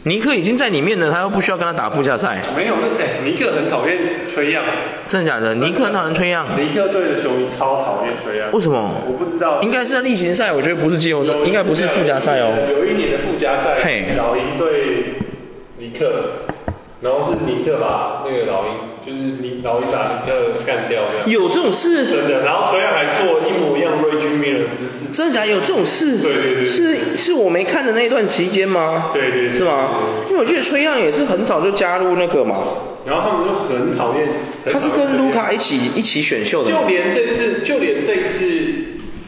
[0.04, 2.42] 尼克已经在里面了，他又不需要跟他打附加赛。
[2.56, 4.00] 没有，那哎，尼克很讨厌
[4.34, 4.64] 崔样。
[5.06, 5.54] 真的假的？
[5.54, 6.48] 尼克很讨厌崔样。
[6.58, 8.50] 尼克队的球迷超讨厌崔样。
[8.52, 8.92] 为什么？
[9.06, 9.62] 我不知道。
[9.62, 12.52] 应该是在例行赛，我觉得不是季后赛，应该不是附加赛哦。
[12.72, 13.78] 有一年的附加赛，
[14.18, 15.14] 老鹰对
[15.78, 16.48] 尼克，
[17.02, 18.72] 然后是尼克把那个老鹰。
[19.04, 21.28] 就是你老鹰把尼克干掉这样。
[21.28, 22.06] 有这种事？
[22.06, 25.12] 真的，然后崔样还做一模一样 Reggie Miller 的姿势。
[25.12, 25.48] 真的假的？
[25.48, 26.20] 有这种事？
[26.20, 26.66] 对对对。
[26.66, 29.10] 是是我没看的那段期间吗？
[29.12, 29.50] 对对对。
[29.50, 29.96] 是吗？
[30.30, 32.58] 因为我记得崔样也是很早就加入那个嘛。
[33.04, 34.28] 然后他们就很讨厌。
[34.72, 36.70] 他是跟卢卡一起一起选秀的。
[36.70, 38.46] 就连这次，就连这次，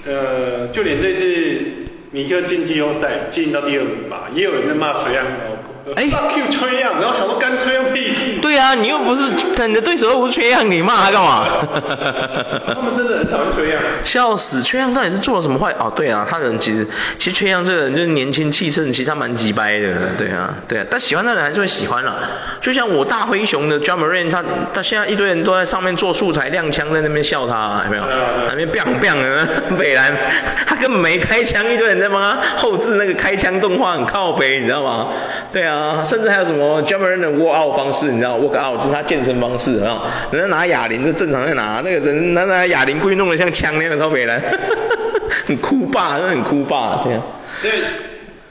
[0.05, 1.57] 呃，就连这次
[2.12, 5.25] 尼克进季后赛进到第二名吧，也有人在骂崔样。
[5.96, 8.39] 哎，fuck you 崔样，然后想说干崔样屁。
[8.41, 9.24] 对啊，你又不是，
[9.67, 11.46] 你的对手又不是崔样，你骂他干嘛？
[12.74, 13.82] 他们真的很讨厌崔样。
[14.04, 15.74] 笑死，崔样到底是做了什么坏？
[15.78, 22.15] 哦，对啊，他人其实，其实崔样这个人就是年轻气盛，其实他蛮急掰的，对啊，对啊，但喜欢的人还是会喜欢啦。
[22.62, 24.43] 就像我大灰熊的 Ja Morant，他
[24.74, 28.04] 他现在一堆人都在上面做素材亮枪，在那边笑他，有没有？
[28.48, 30.15] 那边 biang biang 的 北兰，
[30.65, 35.10] 他根本没开枪，一堆人在帮他后置那个开枪动画，很靠北，你知道吗？
[35.52, 35.72] 对啊。
[35.73, 44.41] 啊，甚至还有什么 Ja Morant 的 work out 方式，你知道 work out 就是他健身方式啊，人家拿哑铃就正常在拿，那个人拿拿哑铃故意弄得像枪那样超美来，
[45.47, 47.21] 很酷霸，真的很酷霸，对啊。
[47.62, 47.71] 对，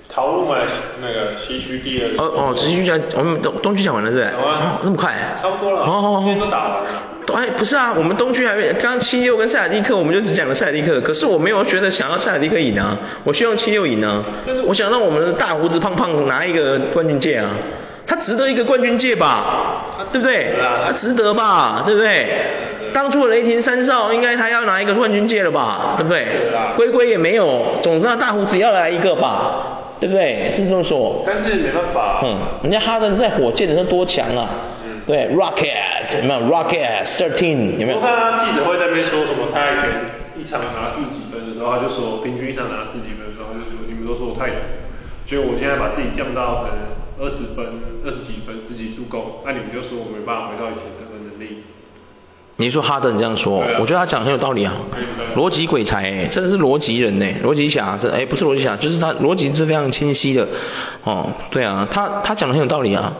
[0.08, 0.60] 讨论完
[1.00, 2.08] 那个西区第二。
[2.18, 4.30] 哦哦，西区讲我们东东区讲完了是不是？
[4.36, 5.14] 好啊，那么快？
[5.40, 5.84] 差不多了。
[5.84, 6.86] 好好好，都打完了。
[7.34, 14.24] 哎，不是啊，我们东区还没，刚七六跟塞尔蒂克，我们就只讲了塞尔蒂克，可是我没有觉得想要塞尔蒂克赢啊，我希望七六赢啊，
[14.66, 17.50] 我想让我们的大胡子胖胖拿一个冠军戒啊，
[18.06, 20.54] 他值得一个冠军戒吧，对不对？
[20.86, 22.26] 他值得吧，对不对？
[22.92, 26.26] 当初的雷霆三少应该他要拿一个冠军戒了吧，对不对？
[26.76, 30.50] 龟龟也没有，总之大胡子要来一个吧，对不对？
[30.52, 31.24] 是这么说。
[31.26, 32.20] 但是没办法。
[32.22, 34.50] 嗯，人家哈登在火箭的时候多强啊。
[35.06, 37.98] 对，Rocket 有没有？Rocket thirteen 有没有？
[37.98, 39.88] 我看他记者会在那边说什么，他以前
[40.38, 44.56] 一场拿四几分的时候，他就说平均一场拿四几分的时候，他就说你们都说我太难，
[45.26, 47.66] 所以我现在把自己降到可能二十分、
[48.04, 51.64] 二十几分，自己助攻，那你们就说我没办法回到以前的能力。
[52.56, 54.74] 你说哈登这样说，我觉得他讲很有道理啊，
[55.34, 60.46] 逻辑鬼才、欸，真的是逻辑人呢、欸，逻辑侠，这哎不是逻辑侠，就是他逻辑是非常清晰的，
[61.04, 63.12] 哦，对啊，他他讲的很有道理啊。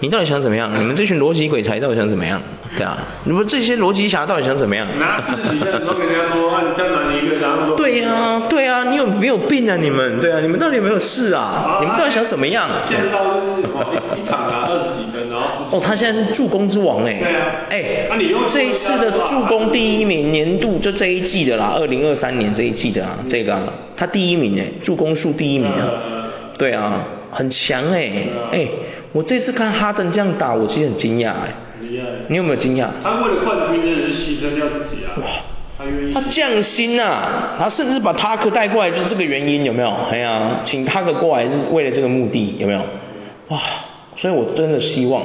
[0.00, 0.78] 你到底想怎么样？
[0.78, 2.40] 你们这群逻辑鬼才到底想怎么样？
[2.76, 4.86] 对啊，你们这些逻辑侠到底想怎么样？
[4.98, 5.66] 拿人家
[6.32, 6.62] 说，啊
[7.10, 7.76] 你一个人拿那么多？
[7.76, 10.20] 对啊，对啊，你有没有病啊你们？
[10.20, 11.78] 对啊，你们到底有没有事啊？
[11.80, 12.68] 你们到底想怎么样？
[12.84, 13.46] 见到就是
[14.20, 17.18] 一场拿二十几分，然后哦，他现在是助攻之王哎、欸。
[17.20, 17.46] 对啊。
[17.70, 18.42] 哎、欸，那你用。
[18.46, 23.64] 这一次的助攻第一名，年度就这一季的啦，二零二三年这一季的啊，这个啊，
[23.96, 25.90] 他第一名哎，助攻数第一名啊，
[26.58, 28.10] 对啊，很强哎，
[28.52, 28.66] 哎，
[29.12, 31.54] 我这次看哈登这样打，我其实很惊讶哎，
[32.28, 32.86] 你有没有惊讶？
[33.02, 35.26] 他为了冠军真的是牺牲掉自己啊，哇，
[35.78, 39.90] 他愿意，他降薪啊，他甚至把塔克带过来就是这个原因有没有？
[40.10, 42.80] 哎呀，请塔克过来是为了这个目的有没有？
[43.48, 43.60] 哇，
[44.16, 45.22] 所以我真的希望。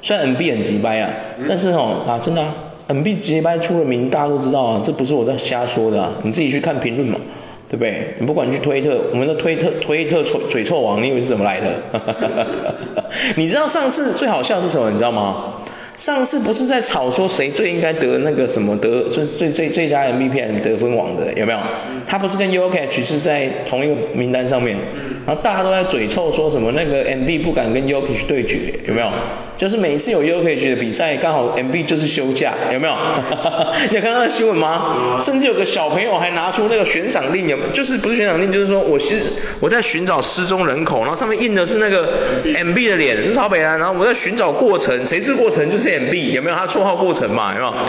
[0.00, 1.10] 虽然 NB 很急掰啊，
[1.48, 2.54] 但是哦啊真的啊
[2.88, 7.18] ，NB 急掰出了名，大家都知道啊，这不是我在瞎说的啊，你自己去看评论嘛，
[7.68, 8.14] 对不对？
[8.18, 11.74] 你不管去推特，我们的推特推特嘴嘴臭王，你以为是怎么来的？
[13.36, 14.90] 你知道上次最好笑是什么？
[14.90, 15.54] 你知道吗？
[15.98, 21.58] 上次不是在吵说谁最应该得那个什么得最最最最佳 MVP 得分王的有没有？
[22.06, 24.76] 他不是跟 Jokic 是在同一个名单上面，
[25.26, 29.10] 然后大家都在嘴臭说什么那个 MB 不敢跟 Jokic 对决有没有？
[29.56, 32.94] 就是每一次有 Jokic 的比赛，刚好 MB 就是休假有没有？
[33.90, 35.18] 你有看到那新闻吗？
[35.20, 37.58] 甚至有个小朋友还拿出那个悬赏令，有？
[37.72, 39.16] 就是不是悬赏令，就是说我是
[39.58, 42.12] 我在寻找失踪人口，然后上面印的是那个
[42.44, 45.87] MB 的脸，是超北兰，然后我在寻找过程，谁是过程就是。
[45.88, 46.56] UTMB 有没有？
[46.56, 47.74] 他绰号过程嘛，有没有？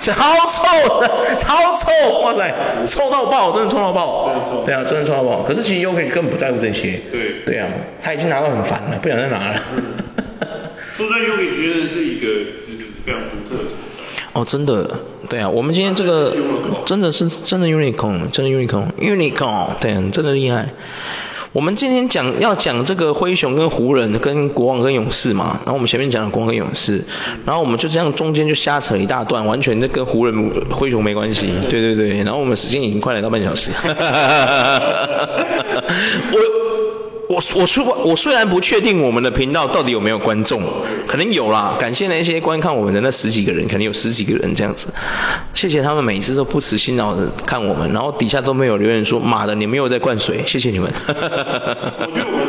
[0.00, 0.12] 超
[0.48, 2.52] 臭的，超臭，哇塞，
[2.86, 5.42] 臭到爆，真的臭到爆，对啊，真的臭到爆。
[5.42, 7.68] 可是其实 Jokic 根本不在乎这些，对，对啊，
[8.02, 9.54] 他已经拿到很烦了，不想再拿了。
[10.96, 12.26] 说真的，Jokic 觉得是一个
[12.66, 14.02] 就是非常独特的存在。
[14.32, 14.90] 哦，真的，
[15.28, 16.34] 对啊，我们今天这个
[16.84, 20.66] 真的是真的 unicorn，真的 unicorn，unicorn，对，真的厉害。
[21.52, 27.04] 我们今天讲要讲这个灰熊跟湖人跟国王跟勇士嘛，然后我们前面讲了国王跟勇士，
[27.44, 34.80] 然后我们就这样中间就瞎扯一大段，完全跟湖人灰熊没关系，对对对，然后我们时间已经快来到半小时，哈
[36.32, 36.61] 我。
[37.32, 40.62] 我我说我虽然不确定我们的频道到底有没有观众，
[41.06, 41.78] 可能有啦。
[41.80, 44.88] 感谢那些观看我们的那十几个人，可能有十几个人这样子。
[45.54, 50.92] 谢谢他们每一次都不辞辛劳的看我们，然后底下都没有留言说妈的你没有在灌水，谢谢你们。
[51.08, 52.46] 我觉得我们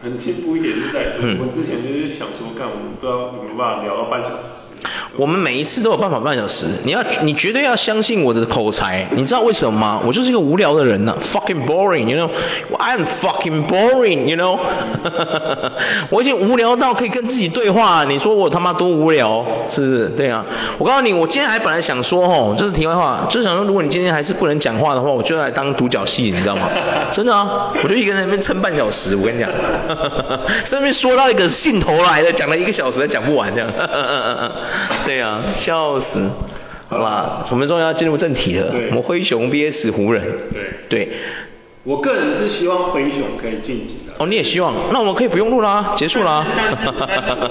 [0.00, 4.63] 很进步一点是在，我们之前就是想说干，我们不知道有没有办法聊到半小时。
[5.16, 10.00] 我们每一次都有办法半小时，你要你绝对要相信我的口才，你知道为什么吗？
[10.04, 14.58] 我就是一个无聊的人呐，fucking boring，you know，I'm fucking boring，you know，
[16.10, 20.08] 我已经无聊到可以跟自己对话，你说我他妈多无聊，是不是？
[20.08, 20.44] 对啊，
[20.78, 26.68] 我告诉你，我今天还本来想说吼，这是题外话，就是想说如果你今天还是不能讲话的话，我就来当独角戏，你知道吗？
[27.12, 29.48] 真的啊，我就一个人在那边撑半小时，我跟你讲，
[30.66, 33.70] 顺便说到一个兴头来了，讲了一个小时还讲不完这样。
[35.04, 36.30] 对啊，笑死！
[36.88, 38.70] 好啦，我们终于要进入正题了。
[38.70, 40.24] 对，我们灰熊 VS 湖人。
[40.52, 41.06] 对。
[41.06, 41.12] 对。
[41.82, 44.14] 我个人是希望灰熊可以晋级的。
[44.18, 44.72] 哦，你也希望？
[44.92, 46.46] 那我们可以不用录啦，结束啦。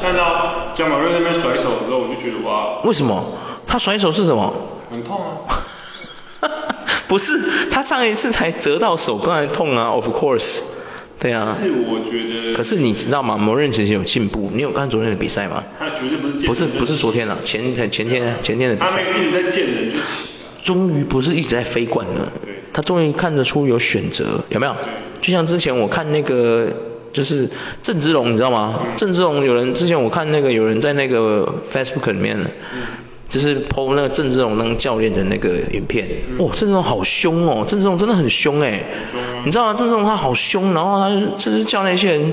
[0.02, 2.82] 看到加马瑞那边甩手的时候，我就觉得哇。
[2.84, 3.24] 为什么？
[3.68, 4.52] 他甩手是什么？
[4.92, 6.50] 很痛啊。
[7.08, 10.62] 不是，他上一次才折到手，刚才痛啊，of course。
[11.24, 12.54] 对啊，是我觉得。
[12.54, 13.38] 可是你知道吗？
[13.38, 14.52] 某人其实有进步。
[14.54, 15.64] 你有看昨天的比赛吗？
[15.80, 16.48] 他绝对不是。
[16.48, 19.02] 不是不是昨天了，前前前天前天的比赛。
[19.06, 20.28] 他没一直在见人就起。
[20.66, 22.30] 终于不是一直在飞惯了。
[22.74, 24.76] 他终于看得出有选择，有没有？
[25.22, 26.74] 就像之前我看那个
[27.14, 27.50] 就是
[27.84, 28.82] 郑芝龙，你知道吗？
[28.98, 32.38] 郑芝龙有人之前我看那个有人在那个 Facebook 里面。
[33.34, 38.84] 就是 PO 那个郑志龙当教练的那个影片，哦，郑志龙好凶哦，郑志龙真的很凶哎，
[39.44, 39.74] 你知道吗？
[39.76, 42.32] 郑志龙他好凶，然后他就是叫那些人，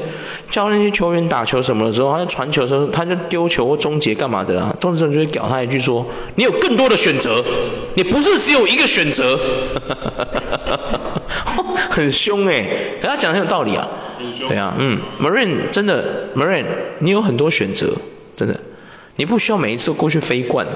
[0.50, 4.76] 教那些球员打球什么的时候，他就传球的时候，他就丢球或终结干嘛的啊？
[4.78, 7.42] 郑志龙就会屌他一句说，你有更多的选择，
[7.94, 9.40] 你不是只有一个选择，
[11.88, 12.66] 很凶哎，
[13.00, 13.88] 可他讲的很有道理啊，
[14.48, 16.66] 对啊，嗯，Marine 真的，Marine
[16.98, 17.94] 你有很多选择，
[18.36, 18.60] 真的。
[19.20, 20.66] 你不需要每一次都过去飞冠，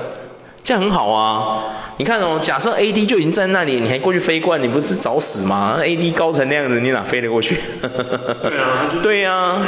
[0.62, 1.64] 这样很好啊。
[1.96, 5.76] 你看哦，假设 AD 就已经在那里，你还过去飞冠，你不是找死吗？
[5.78, 7.56] 那 AD 高成那样子，你哪飞得过去？
[7.80, 9.62] 对啊，对呀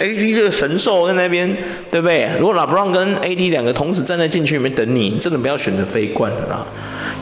[0.00, 1.56] ，AD 这个神兽在那边，
[1.92, 2.30] 对不对？
[2.40, 6.66] 如果 LeBron 跟 AD 两个同时站在禁区里面等你，你真的不要选择飞冠了。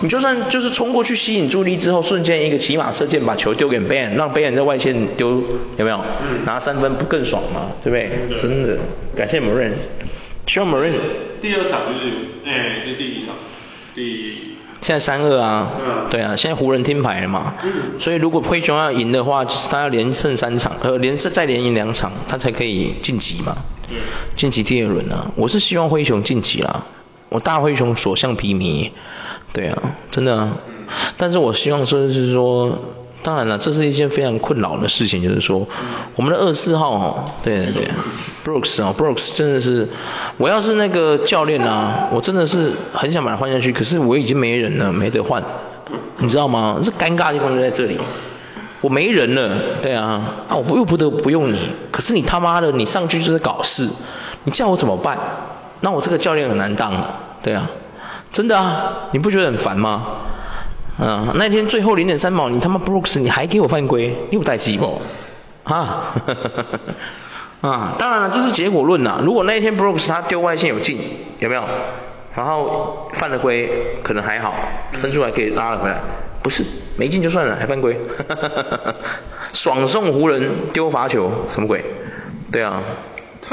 [0.01, 5.43] 你就算就是冲过去吸引注意力之后，瞬间一个骑马射箭把球丢给 Ben，让 Ben 在外线丢，
[5.77, 6.01] 有没有？
[6.27, 6.47] 嗯。
[6.47, 7.73] 拿三分不更爽吗？
[7.83, 8.09] 对不对？
[8.31, 8.79] 对真的，
[9.15, 9.39] 感谢
[10.45, 10.53] Marine。
[10.55, 11.01] John Marine，
[11.41, 12.13] 第二场就是，
[12.45, 13.35] 哎，这第一场？
[13.95, 15.73] 第现在三二啊，
[16.11, 23.57] 对啊，现在湖人听牌了嘛，嗯，所以如果灰熊要赢的话，就是他要连胜三场，呃，连胜再连赢两场，他才可以晋级嘛，
[23.89, 23.97] 对，
[24.37, 26.85] 晋级第二轮啊，我是希望灰熊晋级啦，
[27.31, 28.91] 我大灰熊所向披靡，
[29.53, 30.51] 对啊，真的
[31.17, 32.79] 但是我希望说就是说。
[33.25, 35.67] 当然了，这是一件非常困扰的事情，就是说，
[36.15, 37.89] 我们的二四号哦，对对对
[38.45, 39.89] ，Brooks 哦，Brooks 真的是，
[40.37, 45.43] 我要是那个教练啊，我真的是很想把他换下去，可是我已经没人了，没得换，
[46.19, 46.79] 你知道吗？
[46.83, 47.99] 这尴尬的地方就在这里，
[48.83, 51.59] 我没人了，对啊，啊我不又不得不用你，
[51.91, 53.89] 可是你他妈的你上去就是搞事，
[54.45, 55.19] 你叫我怎么办？
[55.81, 57.71] 那我这个教练很难当啊，对啊，
[58.33, 60.05] 真的啊，你不觉得很烦吗？
[60.99, 65.03] 啊，那天最后零点三毛，你他妈 Brooks，你还给我犯规，又带鸡不？
[65.65, 66.15] 啊，
[67.61, 69.21] 啊，当然了，这是结果论呐。
[69.23, 70.99] 如果那一天 Brooks 他丢外线有进，
[71.41, 71.65] 有没有？
[72.37, 74.55] 然后犯了规，可能还好，
[74.93, 75.97] 分数还可以拉了回来。
[76.43, 76.63] 不是，
[76.97, 77.99] 没进就算了，还犯规，
[79.53, 81.85] 爽送湖人丢罚球，什么鬼？
[82.53, 82.83] 对啊。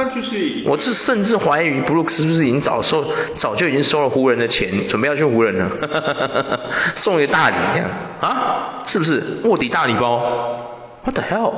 [0.04, 7.90] 他就是，我是甚至怀疑布鲁克斯是不是已经早收，早就已经收了湖人的钱，准备要去湖人了， 送一个大礼这样
[8.22, 8.84] 啊？
[8.86, 10.72] 是不是卧底大礼包
[11.04, 11.54] ？What the hell？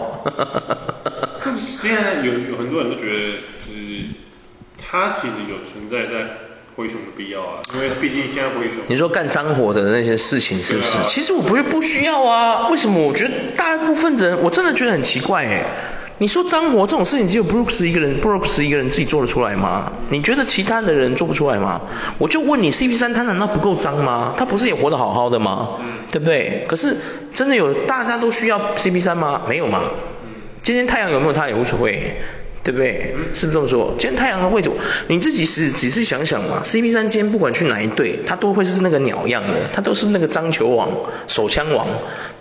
[1.58, 3.20] 现在有有很多人都觉得，
[3.66, 4.06] 就是
[4.82, 6.30] 他其实有存在在
[6.76, 8.78] 灰熊的必要啊，因为毕竟现在灰熊。
[8.88, 10.98] 你说干脏活的那些事情是不是？
[10.98, 13.06] 啊、其实我不是不需要啊，为什么？
[13.08, 15.66] 我觉得大部分人，我真的觉得很奇怪哎。
[16.24, 19.92] 你说脏活这种事情只有 Brooks 一个人，Brooks 一个人自己做得出来吗？
[20.10, 21.82] 你觉得其他的人做不出来吗？
[22.18, 24.34] 我就问你，CP3 他难道不够脏吗？
[24.38, 25.72] 他不是也活得好好的吗？
[26.10, 26.64] 对不对？
[26.66, 26.96] 可是
[27.34, 29.42] 真的有大家都需要 CP3 吗？
[29.50, 29.92] 没有嘛。
[30.62, 32.16] 今天太阳有没有他也无所谓。
[32.64, 33.14] 对不对？
[33.34, 33.94] 是不是这么说？
[34.00, 34.72] 今天太阳的位置，
[35.10, 36.62] 你自己是仔细想想嘛。
[36.64, 40.90] CP3 今天不管去哪一队，他都会是那个鸟样的，他都是那个脏球王、
[41.28, 41.86] 手枪王，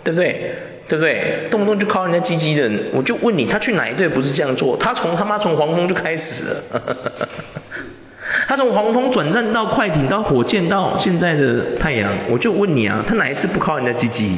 [0.05, 0.55] 对不对？
[0.87, 1.47] 对不对？
[1.49, 4.77] 动不动就靠人家鸡鸡的人，我就问你，他去哪一队不是这样做？
[4.77, 6.55] 他从他妈从黄蜂就开始了，
[8.47, 14.37] 他从黄蜂转战到快艇到火箭到现在的太阳，我就问你啊，他哪一次不靠人家鸡鸡？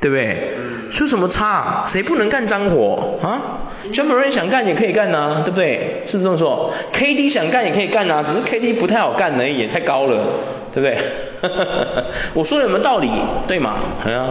[0.00, 0.54] 对不对？
[0.90, 1.84] 说什么差？
[1.86, 3.60] 谁不能干脏活啊
[3.92, 6.02] ？Ja Morant 想干也可以干啊，对不对？
[6.06, 10.24] 是不是这么说？KD 想干也可以干啊，只是 KD 不太好干而已，太高了，
[10.72, 10.98] 对不对？
[12.32, 13.10] 我说的有没有道理？
[13.46, 13.76] 对吗？
[14.02, 14.30] 对啊。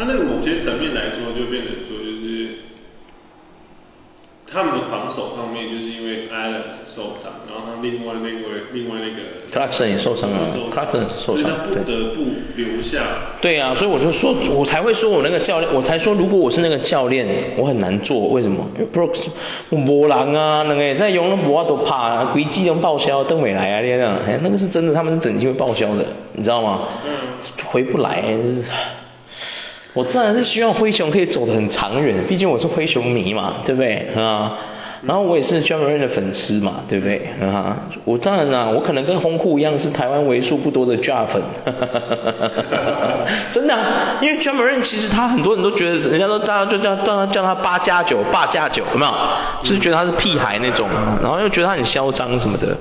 [0.00, 2.48] 他那个某些层面来说，就变成说就是
[4.50, 12.22] 他们的防守方面，就是因为 Allen 受伤，然后他另外那位另外那个 Clarkson 也受伤了，Clarkson 受伤，他不得不
[12.56, 13.02] 留下。
[13.42, 17.26] 对啊，所以我就说，我才会说我那个教练，我才说如果我是那个教练，
[17.58, 18.66] 我很难做，为什么？
[18.78, 19.26] 因为 Brooks
[19.68, 26.88] 没人啊，那个在用那无法度拍，规季都报销，邓伟来啊，这样，哎，那个是真的，他们是整季会报销的，你知道吗？
[27.04, 27.12] 嗯。
[27.66, 28.70] 回不来，就是。
[29.92, 34.08] 我自然是希望灰熊可以走得很长远，毕竟我是灰熊迷嘛，对不对？
[34.16, 34.56] 啊，
[35.02, 37.30] 然后我也是 Ja Morant 的粉丝嘛，对不对？
[37.40, 41.42] 啊，我当然啦，我可能跟红裤一样是台湾为数不多的 Ja 粉，
[43.50, 49.12] 真的，啊，因为 Ja Morant 其实他很多人都觉得，人家都大家就叫叫他叫他八加九，八加九，有没有？
[49.64, 52.76] 就是觉得他是屁孩那种啊，然后又觉得他很嚣张什么的。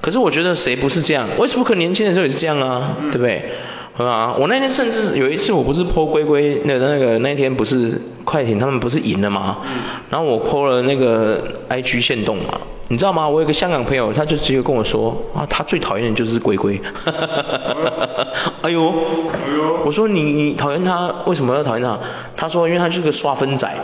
[0.00, 3.50] 可是我觉得谁不是这样？Westbrook 年轻的时候也是这样啊，对不对？
[3.96, 9.58] 啊，我那天甚至有一次，我不是 po 龟龟那那个那天不是快艇他们不是赢了吗？
[9.64, 9.70] 嗯。
[10.10, 13.28] 然后我 po 了那个 IG 线动嘛，你知道吗？
[13.28, 16.76] 我有个香港朋友，他就直接跟我说啊，他最讨厌的就是龟龟。
[16.92, 18.26] 哈哈哈哈哈。
[18.62, 18.88] 哎呦。
[19.30, 19.78] 哎呦。
[19.84, 21.98] 我说你你讨厌他，为什么要讨厌他？
[22.36, 23.72] 他说因为他就是个刷分仔。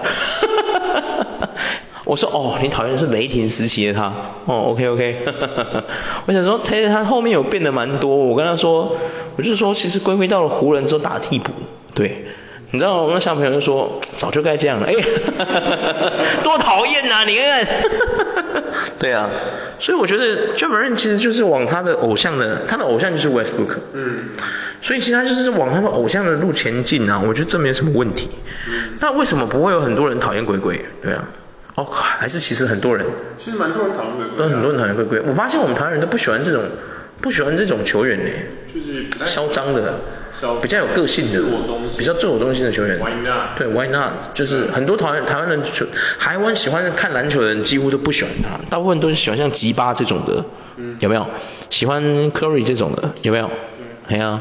[2.05, 4.13] 我说哦，你讨厌的是雷霆时期的他。
[4.47, 5.25] 哦，OK OK。
[6.27, 8.17] 我想说，他他后面有变得蛮多。
[8.17, 8.97] 我跟他说，
[9.37, 11.51] 我就说，其实归归到了湖人之后打替补，
[11.95, 12.27] 对。
[12.73, 14.87] 你知道我那小朋友就说，早就该这样了。
[14.87, 14.95] 哎，
[16.45, 17.25] 多讨厌呐！
[17.27, 17.67] 你看看。
[19.01, 19.29] 对啊，
[19.81, 23.77] 所以我觉得 Ja Morant 其实就是往他的偶像的，他的偶像就是 Westbrook。
[23.93, 24.29] 嗯。
[24.81, 28.29] 所以其实他就是往他的偶像的路前进啊，我觉得这没有什么问题。
[28.69, 28.93] 嗯。
[29.01, 30.81] 那为什么不会有很多人讨厌鬼鬼？
[31.03, 31.29] 对啊。
[31.77, 33.07] 哦，还是其实很多人，
[33.39, 35.21] 其实蛮多人讨论龟龟，都很多人讨厌龟龟。
[35.21, 36.63] 我发现我们台湾人都不喜欢这种，
[37.21, 38.31] 不喜欢这种球员呢，
[38.73, 40.01] 就是嚣张的，
[40.61, 41.41] 比较有个性的，
[41.97, 42.99] 比较自我中心的球员。
[42.99, 43.57] Why not？
[43.57, 44.35] 对，Why not？
[44.35, 45.87] 就是很多台湾台湾人球，
[46.19, 50.45] 台湾喜欢看篮球的人几乎都不喜欢他，大部分都是喜欢像吉巴这种的，
[50.77, 51.27] 嗯，有没有？
[51.71, 52.03] 喜欢
[52.33, 53.51] Curry 这种的，有没有？
[54.09, 54.41] 对，哎呀。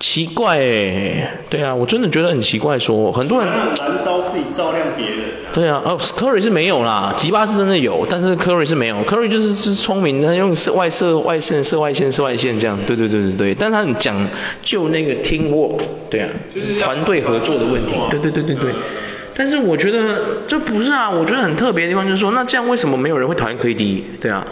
[0.00, 5.16] 奇怪哎，对啊，我真的觉得很奇怪说，说很多人燃烧自己照亮别人。
[5.52, 14.16] 对啊，哦，Curry 是没有啦，吉巴是真的有，但是 Curry 是没有，Curry 就是是聪明，他用射外射外线射外线射外线这样，对对对对对，但他很讲
[14.62, 18.72] 究那个 teamwork，对啊，就是团队合作的问题，对对对对对。
[19.36, 24.02] 但是我觉得这不是啊，我觉得很特别的地方就是说，那这样为什么没有人会讨厌 KD？
[24.20, 24.46] 对啊。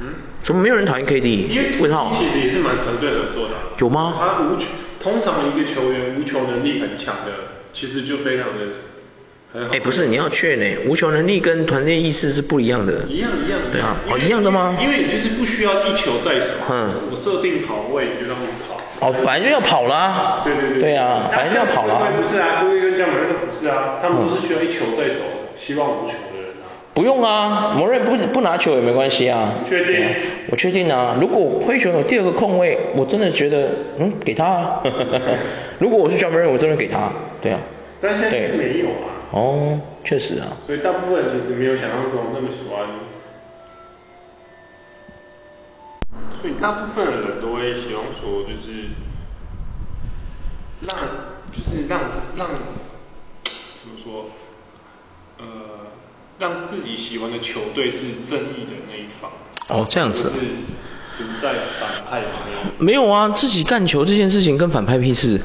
[0.00, 0.06] 嗯。
[0.42, 1.48] 怎么没有人讨厌 KD？
[1.48, 2.10] 因为问号。
[2.12, 3.54] 其实也是蛮团队合作的。
[3.78, 4.14] 有吗？
[4.18, 4.56] 他无
[5.00, 7.32] 通常一个球员无球能力很强的，
[7.72, 9.66] 其实就非常的。
[9.72, 13.04] 哎，不是，你要确认，无球能力跟团队意识是不一样的。
[13.08, 13.70] 一样一样的。
[13.72, 14.78] 对啊，哦，一样的吗？
[14.80, 16.46] 因为你就是不需要一球在手。
[16.70, 16.88] 嗯。
[17.10, 19.08] 我设定跑位，你就让他们跑。
[19.08, 20.42] 哦，本来就要跑啦。
[20.44, 20.80] 对对对。
[20.80, 22.12] 对啊，本来就要跑啦。
[22.14, 25.18] 不是啊，龟龟跟 Ja Morant 都不是啊，他们都是需要一球在手，
[25.56, 26.14] 希望无球。
[26.92, 29.54] 不用啊，Morant 不不拿球也没关系啊。
[29.68, 30.06] 确定？
[30.50, 31.16] 我确定啊。
[31.20, 34.82] 如果灰熊有第二个空位，我真的觉得，嗯，给他啊。
[35.78, 37.12] 如果我是 Ja Morant，我真的给他。
[37.40, 37.60] 对啊。
[38.00, 39.14] 但现在是没有啊。
[39.30, 40.56] 哦，确实啊。
[40.66, 42.86] 所以大部分人其实没有想象中那么喜欢。
[46.40, 48.88] 所以大部分的人都会希望说，就是
[50.88, 50.96] 让，
[51.52, 52.00] 就是让
[52.36, 52.48] 让，
[53.44, 54.26] 怎么说？
[55.38, 55.89] 呃。
[56.40, 59.30] 让自己喜欢的球队是正义的那一方。
[59.68, 60.32] 哦，这样子。
[60.32, 62.72] 是存在反派方面。
[62.78, 65.38] 没有啊，自己干球这件事情跟反派屁事。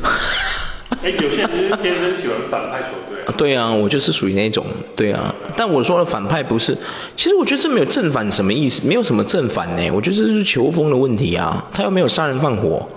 [1.03, 3.33] 哎，有些人就是天生喜欢反派球队啊。
[3.35, 5.35] 对啊，我就是属于那种，对啊。
[5.57, 6.77] 但我说的反派不是，
[7.17, 9.91] 其实我觉得这没有正反什么意思，没有什么正反呢。
[9.91, 12.87] 我觉得这是球风的问题啊，他又没有杀人放火。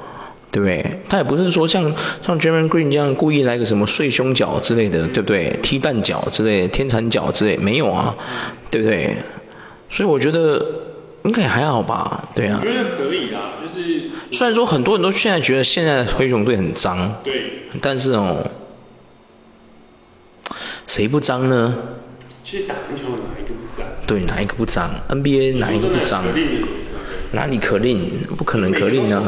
[0.51, 1.01] 对不对？
[1.09, 5.59] 他也不是说像像 Draymond Green 这样故意来个什么碎胸脚之类的，对不对？
[5.63, 8.17] 踢蛋脚之类的，天蚕脚之类，没有啊，
[8.71, 9.17] 对不对？
[9.91, 10.65] 所以我觉得
[11.25, 12.59] 应该也还好吧，对啊。
[12.61, 18.51] 我觉得可以啦，就是虽然说很多人都现在觉得现在的灰熊队很脏，对，但是哦，
[20.87, 21.75] 谁不脏呢？
[22.43, 23.87] 其实打篮球哪一个不脏？
[24.07, 26.25] 对，哪一个不脏？NBA 哪一个不脏？
[27.33, 28.11] 哪里可令？
[28.37, 29.22] 不可能可令啊！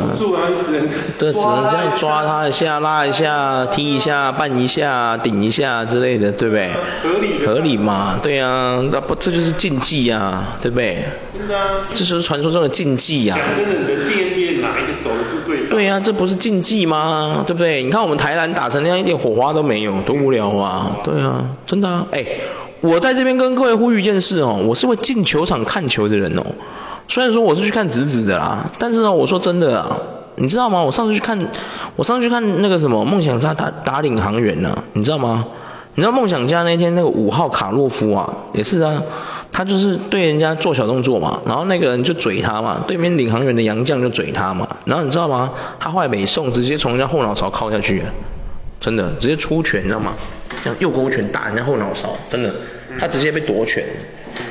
[1.18, 6.70] 对，只能这样抓他一下、拉一下、踢一下、绊一下、顶一下之类的，对不对？
[7.02, 10.96] 合理合理嘛，对啊，那不这就是竞技啊，对不对？
[11.38, 11.86] 真的啊。
[11.90, 13.36] 这就是传说中的竞技啊。
[13.36, 15.68] 讲真的，你的哪一个手是对的？
[15.68, 17.44] 对啊，这不是竞技吗？
[17.46, 17.82] 对不对？
[17.82, 20.96] 你看我们台篮打成那样，一点火花都没有，多无聊啊！
[21.04, 22.06] 对啊，真的啊。
[22.12, 22.24] 哎，
[22.80, 26.46] 我在这边跟各位呼吁一件事哦，我是会进球场看球的人哦。
[27.10, 29.96] 虽然说我是去看直子的啦，但是呢，我说真的啊，
[30.36, 30.84] 你知道吗？
[30.84, 31.48] 我上次去看，
[31.96, 35.44] 我上次去看那个什么梦想家打打领航员呢，你知道吗？
[35.96, 39.02] 你知道梦想家那天那个五号卡洛夫啊，也是啊，
[39.50, 45.50] 他就是对人家做小动作嘛，然后那个人就嘴他嘛，对面领航员的洋将就嘴他嘛，然后你知道吗？
[45.80, 48.04] 他后来没送，直接从人家后脑勺敲下去，
[48.78, 50.12] 真的，直接出拳，你知道吗？
[50.62, 52.54] 像右勾拳打人家后脑勺，真的，
[53.00, 53.84] 他直接被夺拳。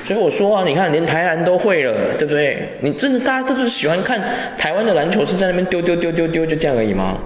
[0.10, 2.80] 所以我说啊，你看连台篮都会了，对不对？
[2.80, 4.20] 你真的大家都是喜欢看
[4.58, 7.20] 台湾的篮球是在那边丢丢丢丢丢就这样而已吗？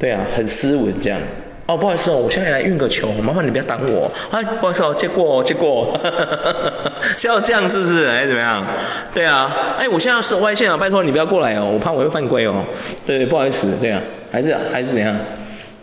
[0.00, 1.20] 对啊，很斯文这样。
[1.66, 4.10] 哦，不好意思哦，我现在来运个球，麻烦你不要挡我。
[4.32, 5.92] 哎，不好意思哦，借过，借过。
[5.92, 6.52] 哈哈哈哈
[6.86, 6.92] 哈。
[7.16, 8.04] 是要这样是不是？
[8.08, 8.66] 哎，怎么样？
[9.14, 12.64] 对啊，哎，我现在要守外线啊，拜托你不要过来哦，我怕我会犯规哦。
[13.06, 14.00] 对，不好意思，对啊，
[14.32, 15.16] 还是还是怎样？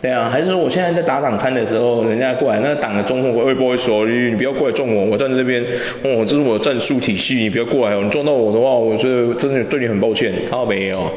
[0.02, 5.64] 对啊，还是说我现在在打挡拆的时候，人家过来，那挡的中锋，会，不会说，你你不要过来撞我，我站在这边，
[6.02, 11.12] 哦，这是我的战术体系，你不要过来哦，你撞到我的话，我是真的对你很抱歉，靠北哦。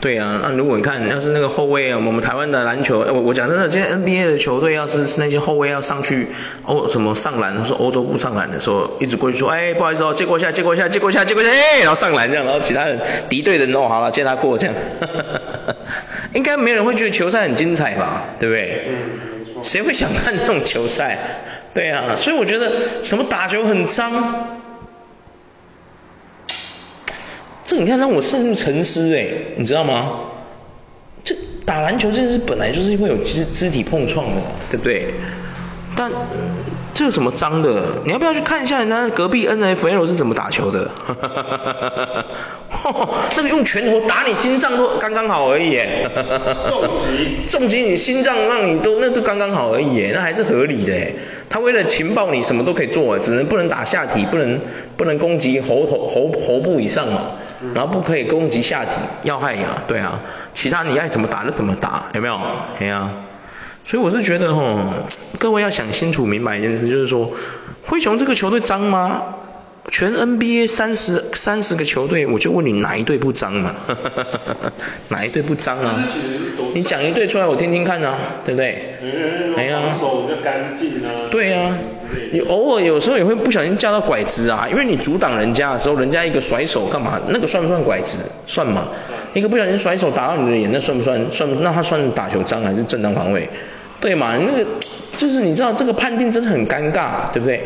[0.00, 6.28] 对啊，那如果你看，要是那个后卫啊，我们台湾的篮球，我我讲真的，今天 NBA 的球队要是那些后卫要上去
[6.62, 14.74] 欧什么上篮，说欧洲不上篮的时候，一直过去说，哎，不好意思哦，借过一下，借过一下，借过一下，借过一下，哎，然后上篮这样，然后其他人敌对的人哦，好了，借他过这样。
[16.32, 18.84] 应该没人会觉得球赛很精彩吧，对不对？
[18.88, 18.94] 嗯，
[19.46, 19.64] 没错。
[19.64, 21.18] 谁会想看这种球赛？
[21.74, 24.12] 对啊，所以我觉得什么打球很脏，
[27.68, 30.20] 这你看让我陷入沉思哎，你知道吗？
[31.22, 34.40] 这打篮球这件事本来就是会有肢肢体碰撞的，
[34.70, 35.08] 对不对？
[35.94, 36.10] 但
[36.94, 37.82] 这有什么脏的？
[38.06, 40.90] 你要不要去看一下人家隔壁 NFL 是怎么打球的？
[40.96, 42.24] 哈哈哈哈
[42.70, 43.08] 哈哈！
[43.36, 46.68] 那个用拳头打你心脏都刚刚好而已耶，哈哈哈哈哈！
[46.70, 51.14] 重击，重击你心脏让你都那都刚刚好而已耶，那还是合理的耶。
[51.50, 54.58] 他为了情报你什么都可以做，只能不能打下体，不能
[54.96, 57.32] 不能攻击喉头喉喉部以上嘛，
[57.74, 58.92] 然后不可以攻击下体
[59.22, 60.20] 要害呀，对啊，
[60.54, 62.38] 其他你爱怎么打就怎么打，有没有？
[62.80, 63.10] 哎呀。
[63.84, 64.78] 所以我是觉得吼，
[65.38, 67.32] 各位要想清楚明白一件事，就是说，
[67.86, 69.22] 灰熊这个球队脏吗？
[69.90, 73.74] 全 NBA 三十三十个球队，我就问你哪一队不脏嘛？
[75.08, 76.04] 哪一队不脏啊？
[76.74, 78.94] 你讲一队出来我听听看啊，对不对？
[79.56, 81.28] 哎呀，防守比较干净啊。
[81.30, 81.76] 对啊，
[82.32, 87.20] 你偶尔有时候也会不小心架到拐子啊，因为你阻挡人家的时候，人家一个甩手干嘛？
[87.28, 88.18] 那个算不算拐子？
[88.46, 88.88] 算嘛？
[89.32, 91.18] 一个不小心甩手打到你的脸，那算不算？
[91.32, 91.64] 算不算？
[91.64, 93.48] 那他算打球脏还是正当防卫？
[94.00, 94.36] 对嘛？
[94.36, 94.66] 那个
[95.16, 97.62] 就是你知道这个判定真的很尴尬，对不对？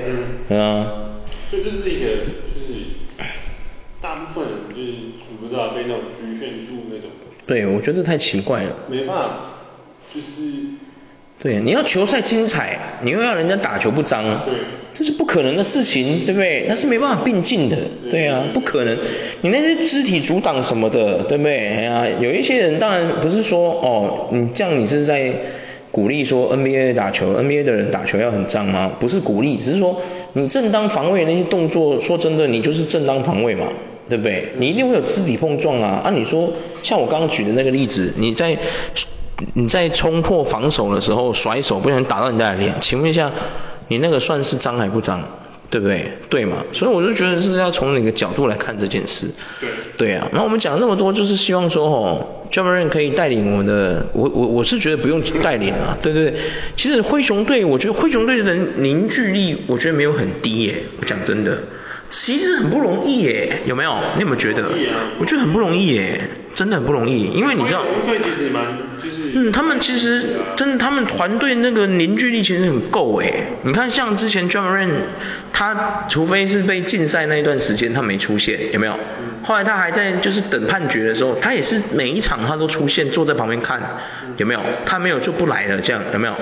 [0.48, 0.60] 嗯。
[0.82, 0.86] 啊。
[1.52, 2.08] 所以这是一个
[2.48, 2.80] 就是
[4.00, 4.92] 大部分人就是
[5.28, 7.10] 我不知道被那种局限住那种。
[7.46, 8.74] 对，我觉得太奇怪了。
[8.88, 9.36] 没办法，
[10.14, 10.40] 就是。
[11.38, 14.54] 对，你要球赛精彩，你又要人家打球不脏，对，
[14.94, 16.64] 这是不可能的事情，对不对？
[16.66, 18.96] 那是没办法并进的，对，对啊，不可能。
[19.42, 21.68] 你那些肢体阻挡什么的，对不对？
[21.68, 25.34] 哎呀，有一些人当然不是说哦，你这样你是在。
[25.92, 28.92] 鼓励说 NBA 打球，NBA 的人打球要很脏吗？
[28.98, 30.00] 不是鼓励，只是说
[30.34, 33.66] 你正当防卫那些动作，说真的，你就是正当防卫嘛，
[34.08, 34.48] 对不对？
[34.56, 36.00] 你一定会有肢体碰撞啊。
[36.02, 36.50] 按、啊、你说，
[36.82, 38.56] 像我刚刚举的那个例子，你在
[39.54, 43.30] 你在冲破防守的时候甩手，不小心打到人家的脸，请问一下，
[43.88, 45.22] 你那个算是脏还不脏？
[45.72, 46.04] 对不对？
[46.28, 46.58] 对嘛？
[46.72, 49.26] 所以我就觉得是要从哪个角度来看这件事。
[49.58, 49.70] 对。
[49.96, 56.40] 对啊，那我们讲那么多，就是希望说哦 Ja Morant 可以带领我们的，我我我是觉得不用带领啊， 对对对。
[56.76, 61.58] 其实灰熊队，我觉得灰熊队的凝聚力，我觉得没有很低耶，我讲真的。
[62.10, 63.94] 其实很不容易耶，有没有？
[64.16, 64.64] 你有没有觉得？
[65.18, 66.20] 我觉得很不容易耶，
[66.54, 67.82] 真的很不容易，因为你知道。
[68.04, 68.91] 队，其实蛮就是。
[69.34, 73.44] 嗯，他们其实真的，他们团队那个凝聚力其实很够诶。
[73.62, 74.90] 你看，像之前 Ja Morant，
[75.52, 78.98] 他除非是被禁赛那一段时间他没出现，有没有？
[79.42, 83.82] 后来他还在就是等判决的时候，他也是每一场他都出现坐在旁边看，
[84.36, 84.60] 有没有？
[84.86, 86.34] 他没有就不来了，这样有没有？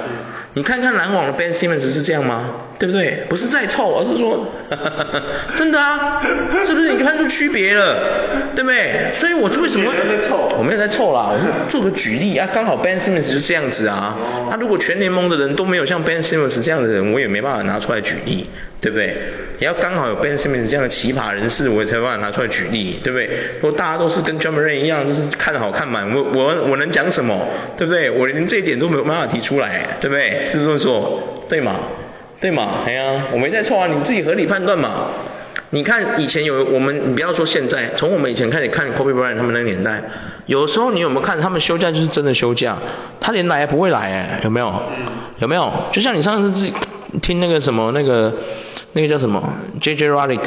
[0.55, 2.47] 你看看篮网的 Ben Simmons 是这样吗？
[2.79, 3.25] 对不对？
[3.29, 4.53] 不是在凑，而是说，
[5.55, 6.23] 真的啊，
[6.65, 6.93] 是不是？
[6.95, 9.13] 你看出区别了，对不对？
[9.15, 9.93] 所以我为什么？
[10.59, 14.17] 我没有在凑啦，我是做个举例啊，刚好 Ben Simmons 就这样子啊。
[14.51, 18.49] 他如果全联盟的人都没有像 Ben Simmons 这样的人，我也没办法拿出来举例，
[18.81, 19.17] 对不对？
[19.59, 23.27] 也要刚好有 Ben Simmons 这样的奇葩人士，我也才办法拿出来举例，对不对？
[23.61, 27.47] 如果大家都是跟 j a m a r a n 一样，就是看好看满，我我我能讲什么？
[27.77, 28.11] 对不对？
[28.11, 30.45] 我连这一点都没有办法提出来，对不对？
[30.47, 31.39] 是不是这么说？
[31.49, 31.81] 对吗？
[32.41, 32.81] 对嘛？
[32.87, 35.11] 哎呀，我没在错啊，你自己合理判断嘛。
[35.71, 40.03] 你看以前有我们，你不要说现在，从我们以前开始看 Kobe Bryant 他们那个年代，
[40.47, 42.77] 有时候你有没有看他们休假就是真的休假，
[43.21, 44.83] 他连来也不会来哎，有没有？
[45.39, 45.73] 有没有？
[45.93, 46.73] 就像你上次自己
[47.23, 48.35] 听那个什么那个。
[48.93, 49.41] 那个叫什么
[49.81, 50.41] ？J J Redick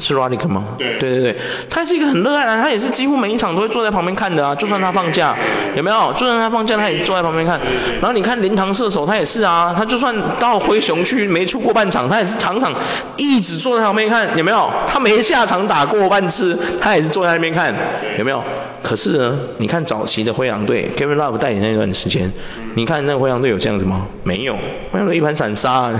[0.00, 0.64] 是 Redick 吗？
[0.78, 1.36] 对对对，
[1.68, 5.36] 他是一个很热爱的，他也是几乎每一场都会坐在旁边看的啊，就算他放假，
[5.74, 6.12] 有没有？
[6.12, 7.60] 就算他放假，他也坐在旁边看。
[8.00, 12.74] 然后你看灵堂射手，他也是啊，他就算到灰熊去没出过半场，他也是场场
[13.16, 14.70] 一直坐在旁边看，有没有？
[14.86, 17.74] 他没下场打过半次，他也是坐在那边看，
[18.18, 18.42] 有没有？
[18.82, 22.32] 可是呢，你看早期的灰狼队，Kevin Love 带领那段时间，
[22.74, 24.06] 你看那个灰狼队有这样子吗？
[24.24, 24.54] 没有，
[24.90, 25.92] 灰狼队一盘散沙，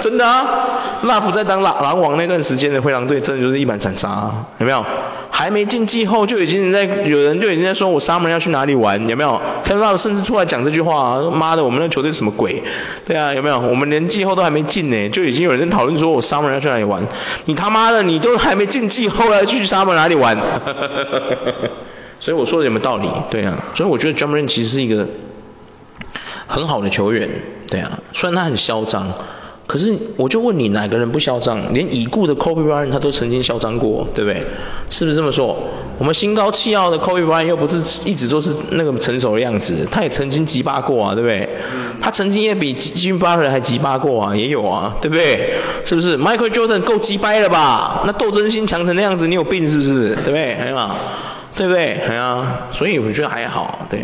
[0.00, 0.46] 真的啊
[1.02, 4.84] ，Love 在当狼狼王那段时间的灰狼队，真的就是一盘散沙，有没有？
[5.32, 12.62] 还没进季后就已经在有人就已经在说我 Summer 要去哪里玩，有没有看到甚至出来讲这句话，妈的，我们那球队什么鬼？
[13.06, 13.58] 对啊，有没有？
[13.58, 17.06] 我们连季后都还没进呢，就已经有人在讨论说我 Summer 要去哪里玩？
[17.46, 20.36] 你他妈的，你都还没进季后，要去 Summer 哪里玩？
[22.20, 23.08] 所以我说的有没有道理？
[23.30, 25.06] 对啊，所以我觉得 Ja Morant 其实是一个
[26.46, 27.30] 很好的球员，
[27.70, 29.10] 对啊，虽然他很嚣张，
[29.70, 31.72] 可是我就问你，哪个人不嚣张？
[31.72, 34.44] 连已故的 Kobe Bryant 他都曾经嚣张过，对不对？
[34.90, 35.56] 是不是这么说？
[35.96, 41.48] 我们心高气傲的 Kobe Bryant 又不是一直都是那个成熟的样子，他也曾经急巴过啊，对不对？
[42.00, 45.54] 他曾经也比 Jimmy Butler 还急巴过啊，也有啊，对不对？
[45.84, 48.02] 是不是？Michael Jordan 够鸡掰了吧？
[48.06, 50.16] 那斗争心强成那样子，你有病是不是？
[50.16, 50.54] 对不对？
[50.54, 50.90] 哎呀。
[51.60, 52.00] 对不对？
[52.08, 54.00] 哎呀，所以我觉得还好，对。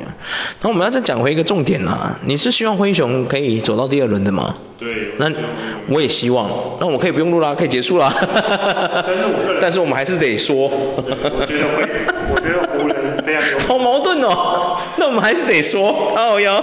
[0.61, 4.57] 那我们要再讲回一个重点啊，你是希望灰熊可以走到第二轮的吗？
[4.79, 5.15] 对。
[5.17, 5.33] 那
[5.89, 8.13] 我也希望，那我们可以不用录啦，可以结束啦。
[8.15, 10.69] 但是我但是我们还是得说。
[10.69, 11.89] 我觉得会，
[12.35, 13.59] 我觉得湖人非常有。
[13.67, 16.63] 好矛盾哦，那我们还是得说，好哟。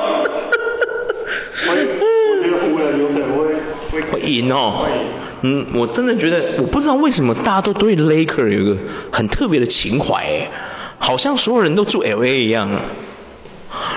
[1.65, 3.47] 我觉得湖人有可能会
[3.91, 4.85] 会会赢哦。
[4.85, 4.91] 会
[5.45, 8.77] 嗯，我真的觉得，我不知道为什么大家都对 Laker 有一个
[9.11, 10.47] 很特别的情怀，哎，
[11.03, 12.85] 好像所有人都住 LA 一样啊。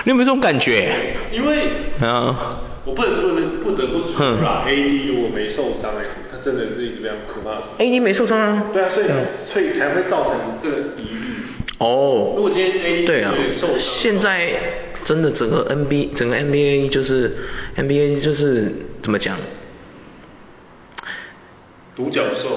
[0.03, 1.15] 你有没有这种感觉？
[1.31, 1.67] 因为
[2.01, 7.63] 啊，我不能不能不得不说啦，AD 如果没受伤来说，他真的是一个非常可怕的。
[7.79, 8.65] AD 没受伤啊？
[8.73, 11.33] 对啊，所以所以才会造成这个疑虑。
[11.79, 12.33] 哦。
[12.35, 13.33] 如果今天 AD 对啊，
[13.77, 14.49] 现在
[15.03, 17.37] 真的整个 NBA 整个 NBA 就是
[17.77, 19.37] NBA 就是怎么讲？
[21.95, 22.49] 独角兽，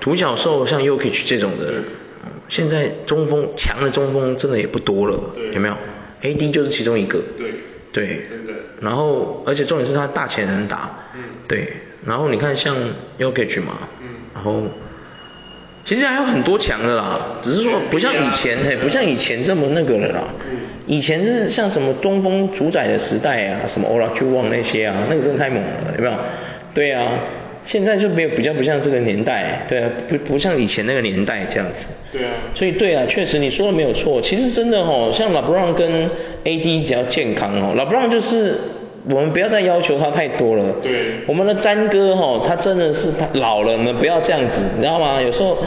[0.00, 1.84] 独角兽像 Yokich 这种的，
[2.48, 5.18] 现在中锋强的中锋真的也不多了，
[5.52, 5.76] 有没有
[6.22, 7.46] ？AD 就是其中一个，对，
[7.92, 8.26] 对，
[8.80, 11.72] 然后而且重点是他大前能打，嗯，对，
[12.04, 12.76] 然后你看像
[13.18, 14.62] Yokic 嘛，嗯，然后
[15.84, 26.18] 其实还有很多强的啦，只是说不像以前，嘿，不像以前这么那个了啦，嗯，以前是像什么中锋主宰的时代啊，什么 Olajuwon 那些啊，那个真的太猛了，有没有？
[26.74, 27.20] 对啊。
[27.66, 31.88] 现在就没有比较不像这个年代，对啊，不不像以前那个年代这样子。
[32.10, 32.30] 对啊。
[32.54, 34.22] 所以对啊，确实你说的没有错。
[34.22, 36.08] 其实真的哦，像 LeBron 跟
[36.44, 38.54] AD 只要健康哦，LeBron 就是
[39.10, 40.76] 我们不要再要求他太多了。
[40.82, 41.16] 对。
[41.26, 45.20] 我们的詹哥哦，他真的是他老了我们，不要这样子，你知道吗？
[45.20, 45.58] 有时候。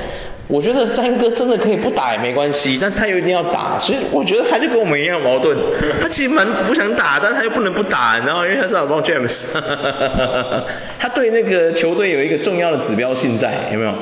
[0.49, 5.55] 我觉得詹哥真的可以不打也没关系，但是他又一定要打，所以我觉得他就跟我们一样矛盾。
[6.01, 8.47] 他其实蛮不想打，但他又不能不打，你知道吗？
[8.47, 9.45] 因为他是 LeBron James，
[10.97, 13.93] 他对那个球队有一个重要的指标性在，有没有？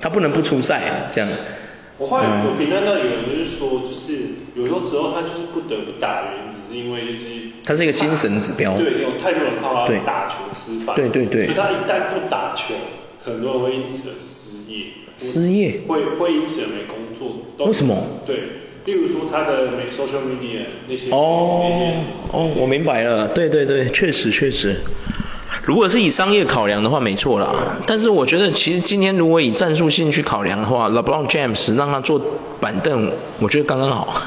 [0.00, 0.80] 他不能不出赛
[1.10, 1.28] 这样。
[1.98, 4.12] 我后来有评论到有人就是说，就是
[4.54, 7.24] 有的时候他就是不得不打，原因只是因为就是
[7.64, 8.76] 他是一个精神指标。
[8.76, 10.94] 对，有太多人靠他打球吃饭。
[10.94, 11.46] 对对对。
[11.46, 12.74] 所以他一旦不打球，
[13.24, 14.84] 很多人会因此而失业。
[15.18, 17.66] 失业会会因此而没工作？
[17.66, 17.96] 为什么？
[18.26, 18.36] 对，
[18.84, 21.94] 例如说他的 social media 那些哦那些
[22.32, 24.76] 哦，我明白了，对对对，确实确实。
[25.64, 27.78] 如果是以商业考量的话，没错啦。
[27.86, 32.20] 但是我觉得其实今天如果以战术性去考量的话，LeBron James 让他坐
[32.60, 33.10] 板凳，
[33.40, 34.22] 我觉得刚刚好。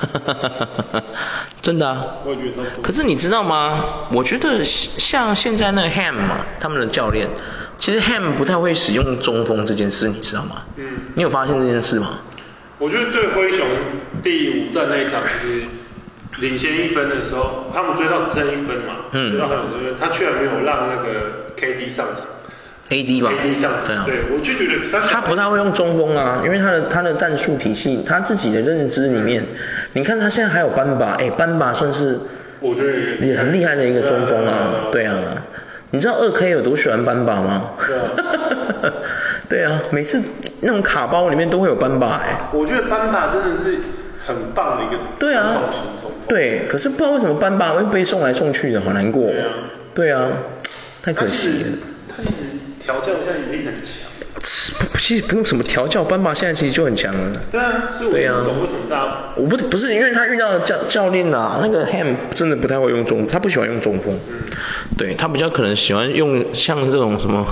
[1.62, 2.06] 真的啊。
[2.26, 2.64] 我也觉得。
[2.82, 4.08] 可是你知道吗？
[4.12, 7.30] 我觉得像现在那个 Ham 嘛，他们的教练。
[7.80, 10.64] 其实 Ham 不太会使用中锋这件事，你知道吗？
[10.78, 10.86] 嗯。
[11.16, 12.20] 你有发现这件事吗？
[12.78, 13.66] 我觉得对灰熊
[14.24, 15.64] 第五战那一场就是
[16.40, 22.26] 领先一分的时候，他们追到只剩一分嘛，嗯、追到很有这个，他居然没有让那个 KD 上场。
[22.90, 29.46] AD 吧，AD 上对啊，对，我就觉得他，他不太会用中锋啊，因为他的他的战术体系，他自己的认知里面，
[29.94, 32.18] 你看他现在还有班巴，哎，班巴算是，
[32.62, 35.14] 我觉得也很厉害的一个中锋啊，对啊，
[35.92, 37.72] 你知道二 K 有多喜欢斑马吗？
[37.88, 38.94] 对啊，
[39.50, 40.22] 对啊，每次
[40.62, 43.80] 那种卡包里面都会有斑马哎，我觉得斑马真的是
[44.26, 45.64] 很棒的一个对啊，
[46.28, 49.48] 对，可是不知道为什么斑马会被送来送去的，好难过，对啊，
[49.96, 50.28] 对啊，
[51.02, 51.78] 太可惜了，
[52.16, 52.32] 他一直。
[52.80, 54.09] 调教一下也很强，
[54.42, 57.42] 其实不用什么调教，班巴现在其实就很强了。
[57.52, 59.34] 对啊，对啊，懂为什么大？
[59.36, 64.18] 我不不是因为他遇到的教教练啊，那个 Ham 真的不太会用中，他不喜欢用中锋。
[64.30, 64.40] 嗯。
[64.98, 67.46] 对他比较可能喜欢用像这种什么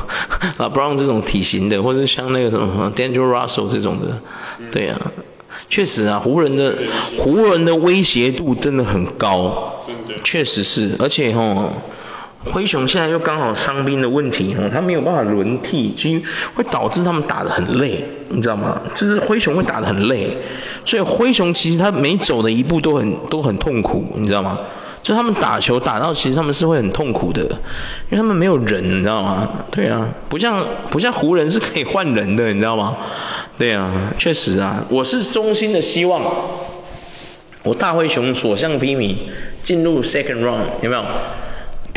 [0.58, 4.22] 啊 Brown 这种体型的，或者是像那个什么 D'Angelo Russell 这种的。
[4.60, 5.12] 嗯、对啊，
[5.70, 6.76] 确实啊，湖人的
[7.18, 9.82] 湖人的威胁度真的很高。
[9.86, 10.22] 真的。
[10.24, 11.70] 确实是，而且齁。
[12.46, 16.22] 灰熊现在又刚好伤兵的问题，哦，他没有办法轮替，其实
[16.56, 18.82] 会导致他们打得很累，你知道吗？
[18.96, 20.38] 就是灰熊会打得很累，
[20.86, 24.60] 所以灰熊其实他每走的一步都很都很痛苦，你知道吗？
[25.04, 29.50] 就他们打球打到其实他们是会很痛苦的，因为他们没有人，你知道吗？
[29.72, 32.98] 对啊，不像不像湖人是可以换人的，你知道吗？
[33.58, 36.22] 对啊，确实啊，我是衷心的希望，
[37.64, 39.16] 我大灰熊所向披靡，
[39.62, 41.04] 进入 second round，有没有？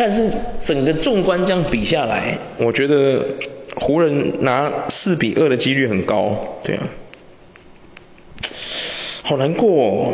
[0.00, 0.30] 但是
[0.62, 3.22] 整个纵观这样比下来，我觉得
[3.76, 6.88] 湖人拿四比二的几率很高，对啊，
[9.22, 10.12] 好难过哦，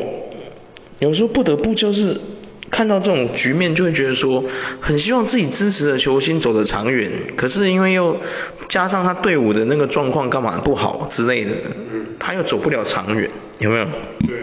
[0.99, 2.21] 有时候不得不就是
[2.69, 4.43] 看到这种局面，就会觉得说，
[4.81, 8.17] 很希望自己支持的球星走得长远，可是因为又
[8.69, 11.53] 加上他队伍的那个状况干嘛不好之类的，
[12.19, 13.31] 他又走不了长远，
[13.61, 13.85] 有没有？
[14.27, 14.37] 对，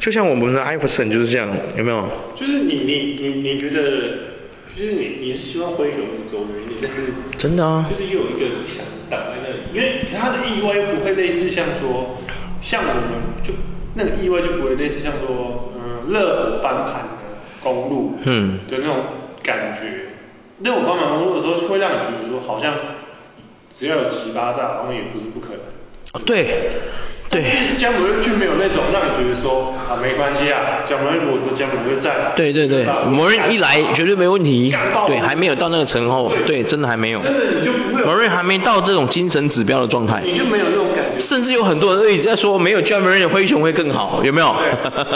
[0.00, 1.46] 就像我们的艾弗森就是这样，
[1.76, 2.08] 有没有？
[2.34, 4.31] 就是你你你你觉得？
[4.74, 12.16] 就是你你是希望灰熊走远一点，但是真的啊，就是又有一个墙挡在那里，因为他的意外又不会类似像说，
[12.62, 13.52] 像我们就
[13.94, 18.96] 那个意外就不会类似像说，嗯，热火翻盘的公路，嗯，的那种
[19.42, 20.08] 感觉。
[20.62, 22.74] 热火翻盘公路的时候，就会让你觉得说，好像
[23.74, 25.60] 只要有吉巴在，好像也不是不可能。
[26.12, 26.70] 哦，对。
[27.32, 27.42] 对，
[27.78, 34.70] 加姆瑞就没有那种让你觉得说啊没关系啊，加姆瑞如果说加姆瑞在，对对对，某人一来绝对没问题，
[35.06, 44.54] 对，还没有到那个层后，对，真的还没有，真的你就不会，某人还没到这种精神指标的状态，你就没有那种感觉，甚至有很多人一直在说没有加姆瑞的灰熊会更好，有没有？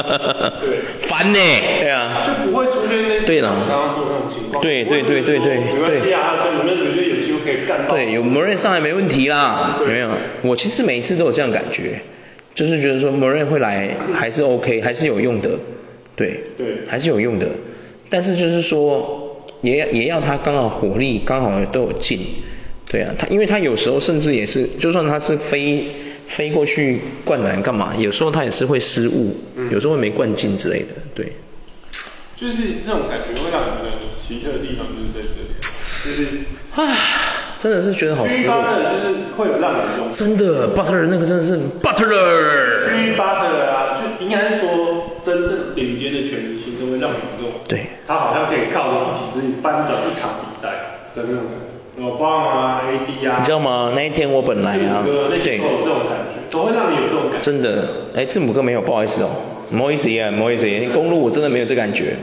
[0.64, 1.38] 对，烦呢，
[1.80, 7.15] 对啊，就不会出现类似刚刚说的那种情况，对对对对对，没关系啊，对
[7.46, 10.10] 可以干到，对，有某人上来没问题啦，有没有？
[10.42, 12.00] 我其实每一次都有这样感觉。
[12.54, 15.58] 就是觉得说某人会来还是 OK，还是有用的，
[16.16, 17.48] 对，对，还是有用的。
[18.08, 22.18] 但是就是说，也也要他刚好火力刚好都有进，
[22.88, 25.88] 对啊，他因为他有时候甚至也是，就算他是飞
[26.26, 31.32] 飞过去灌篮干嘛，有时候他也是会失误，嗯、有时候会没灌进之类的，对。
[32.36, 36.38] 就是那种感觉会让你觉得奇特的地方就是在这里，就是
[36.74, 37.35] 唉。
[37.58, 38.62] 真的是觉得好失望。
[38.62, 40.12] 就是会有让人用。
[40.12, 42.88] 真的，Butler 那个真的是 Butler。
[42.88, 47.50] Jimmy Butler 啊，就应该是说真正顶尖的全明星都会让人用。
[47.66, 47.86] 对。
[48.06, 50.68] 他好像可以靠着一己之力扳转一场比赛
[51.14, 51.66] 的那种感觉。
[51.98, 53.36] LeBron 啊，AD 啊。
[53.38, 53.92] 你知道吗？
[53.96, 55.14] 那一天我本来啊，对，
[55.58, 57.42] 都有这种感觉，都会让你有这种感觉。
[57.42, 59.30] 真的，哎，字母哥没有，不好意思哦，
[59.70, 62.16] 不好意思啊，不好意思，公路我真的没有这感觉。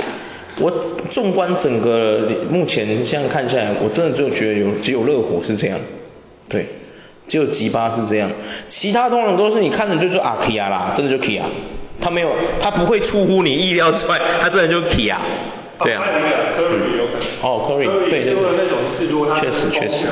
[0.59, 0.71] 我
[1.09, 5.79] 纵观整个目前现在看下来，我真的就觉得有只有热火是这样，
[6.47, 6.67] 对，
[7.27, 8.31] 只有吉巴是这样，
[8.67, 11.41] 其他通常都是你看的就是啊 Kia 啦，真的就 Kia，
[11.99, 15.15] 他没有他不会出乎你意料之外，他真的就 Kia，
[15.79, 16.03] 对啊。
[16.55, 17.21] Curry 有可能。
[17.41, 18.43] 哦，Curry，对对对。
[19.41, 20.07] 确实确实。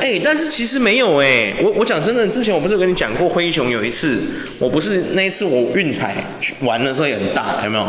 [0.00, 4.22] 哎，但是其实没有哎，我我讲真的，之前我不是有跟你讲过灰熊有一次，
[4.60, 6.14] 我不是那一次我运彩
[6.60, 7.86] 玩的时候也很大，有没有？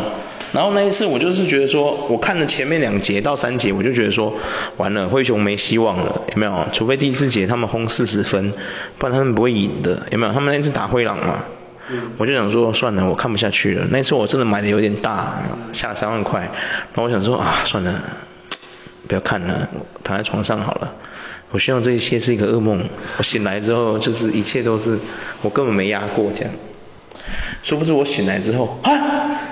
[0.52, 4.34] 然后那一次我就是觉得说，我看了前面两节到三节，我就觉得说，
[4.76, 6.66] 完了灰熊没希望了，有没有？
[6.72, 8.52] 除非第四节他们轰四十分，
[8.98, 10.32] 不然他们不会赢的，有没有？
[10.32, 11.44] 他们那次打灰狼嘛，
[12.18, 13.86] 我就想说算了，我看不下去了。
[13.90, 15.40] 那次我真的买的有点大，
[15.72, 18.02] 下了三万块，然后我想说啊，算了，
[19.06, 19.68] 不要看了，
[20.02, 20.92] 躺在床上好了。
[21.52, 22.88] 我希望这一切是一个噩梦，
[23.18, 24.98] 我醒来之后就是一切都是
[25.42, 26.52] 我根本没压过这样。
[27.62, 28.90] 殊不知我醒来之后啊，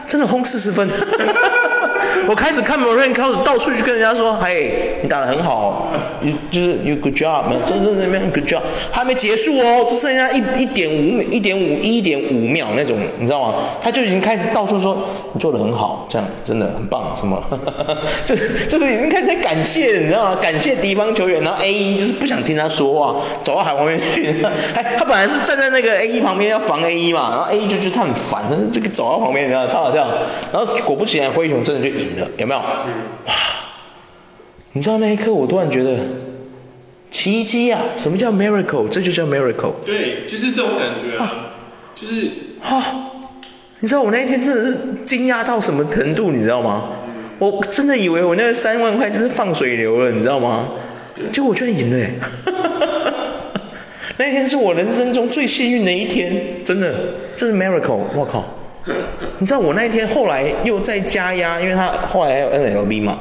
[0.09, 0.88] 真的轰四十分，
[2.29, 5.89] 我开始看 Morin，开始到处去跟人家说，嘿，你打得很好，
[6.21, 8.61] 你就是 you good job，真真正正 good job，
[8.93, 13.55] 还没结束哦，只剩下一一点五秒，一点五一点五秒那种，你知道吗？
[13.81, 14.97] 他就已经开始到处说
[15.33, 17.43] 你做得很好，这样真的很棒，什么，
[18.25, 20.39] 就是就是已经开始在感谢，你知道吗？
[20.41, 24.43] 感谢敌方球员，然后 A 一就是不想听他说话，走到海旁边去，
[24.75, 30.07] 哎他本来是站在那个 A 一旁边要防 A 一嘛，然后 A 一就觉得他很烦，但是这个走到旁边，你知道，超好笑，
[30.53, 32.61] 然后果不其然灰熊真的就赢了，有没有？
[32.61, 32.92] 嗯。
[33.26, 33.34] 哇，
[34.72, 35.98] 你知道那一刻我突然觉得
[37.11, 37.80] 奇迹啊！
[37.96, 38.88] 什么叫 miracle？
[38.88, 39.74] 这就叫 miracle。
[39.84, 41.34] 对，就是这种感觉啊，啊
[41.94, 42.30] 就是
[42.61, 43.11] 哈、啊，
[43.80, 46.90] 你知道我那一天真的是惊讶到什么程度，你知道吗？
[47.07, 50.68] 嗯、我真的以为我那三万块就是放水流了，你知道吗？
[51.32, 52.07] 结果我居然赢了，
[52.46, 53.62] 哈哈哈哈哈！
[54.16, 56.94] 那一天是我人生中最幸运的一天，真的，
[57.36, 58.60] 这是 miracle，我靠！
[59.39, 63.18] 你知道我那一天后来又再加压，因为他 后来还有 NLB 嘛，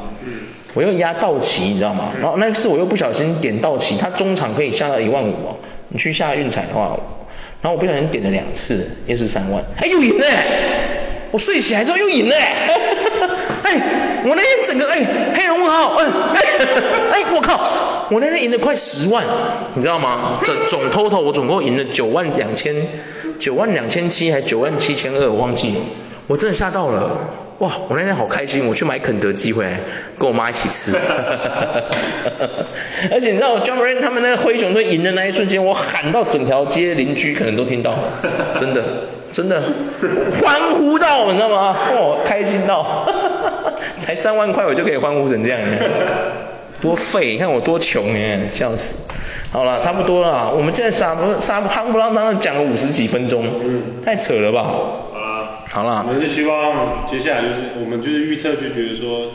[0.73, 2.13] 我又压道奇，你知道吗？
[2.21, 5.57] 然后那次我又不小心点道奇，他中场可以下到一万五哦，
[5.89, 6.97] 你去下运彩的话，
[7.61, 10.25] 然后我不小心点了两次，也是三万，哎又赢了，
[11.31, 12.35] 我睡起来之后又赢了，
[13.63, 13.81] 哎，
[14.25, 15.05] 我那天整个哎
[15.35, 16.05] 黑人问号，哎
[17.13, 17.57] 哎我靠，
[18.09, 19.23] 我那天赢了快十万，
[19.75, 20.39] 你知道吗？
[20.43, 22.75] 总总 total 我总共赢了九万两千。
[23.39, 25.75] 九万两千七还九万七千二，我忘记了，
[26.27, 27.09] 我真的吓到了，
[27.59, 27.71] 哇！
[27.87, 29.79] 我那天好开心，我去买肯德基回来，
[30.17, 30.91] 跟我妈一起吃。
[33.11, 37.95] 而且你知道，Ja Morant 他们那个灰熊队赢的那一瞬间，我喊到整条街邻居可能都听到，
[38.59, 38.83] 真的
[39.31, 39.63] 真的
[40.41, 41.77] 欢呼到，你知道吗？
[41.95, 43.07] 哇，开心到，
[43.99, 45.61] 才三万块我就可以欢呼成这样，
[46.81, 47.31] 多废！
[47.33, 48.97] 你看我多穷哎，笑死！
[49.51, 54.63] 好了，差不多了，我们现在傻不沙夯不啷当的讲了五十几分钟，嗯，太扯了吧？
[54.63, 59.31] 好了，好了，我们是希望接下来就是我们就是预测就觉得说，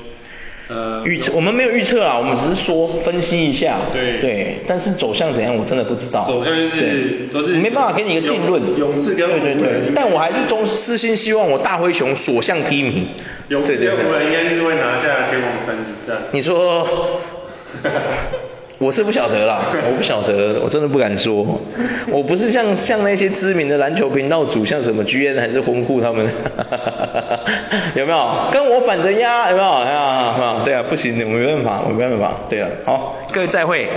[0.69, 4.21] 呃，预测我们没有预测啊，我们只是说分析一下，对。
[4.21, 13.05] 对，但是走向怎样我真的不知道，走向就是都是没办法给你一个定论，勇士跟湖人，对对对，但我还是衷私心希望我大灰熊所向披靡，
[13.49, 16.87] 勇士跟湖人应该就是会拿下天王山之战，你说。
[18.79, 21.61] 我是不晓得啦，我不晓得，我真的不敢说。
[22.11, 26.27] 我不是像像那些知名的篮球频道主，像什么 GN 还是婚库他们，
[27.95, 28.29] 有没有？
[28.51, 29.69] 跟我反着压，有没有？
[29.71, 32.33] 啊，对啊，不行，我没办法，我没办法。
[32.49, 33.89] 对啊，好，各位再会。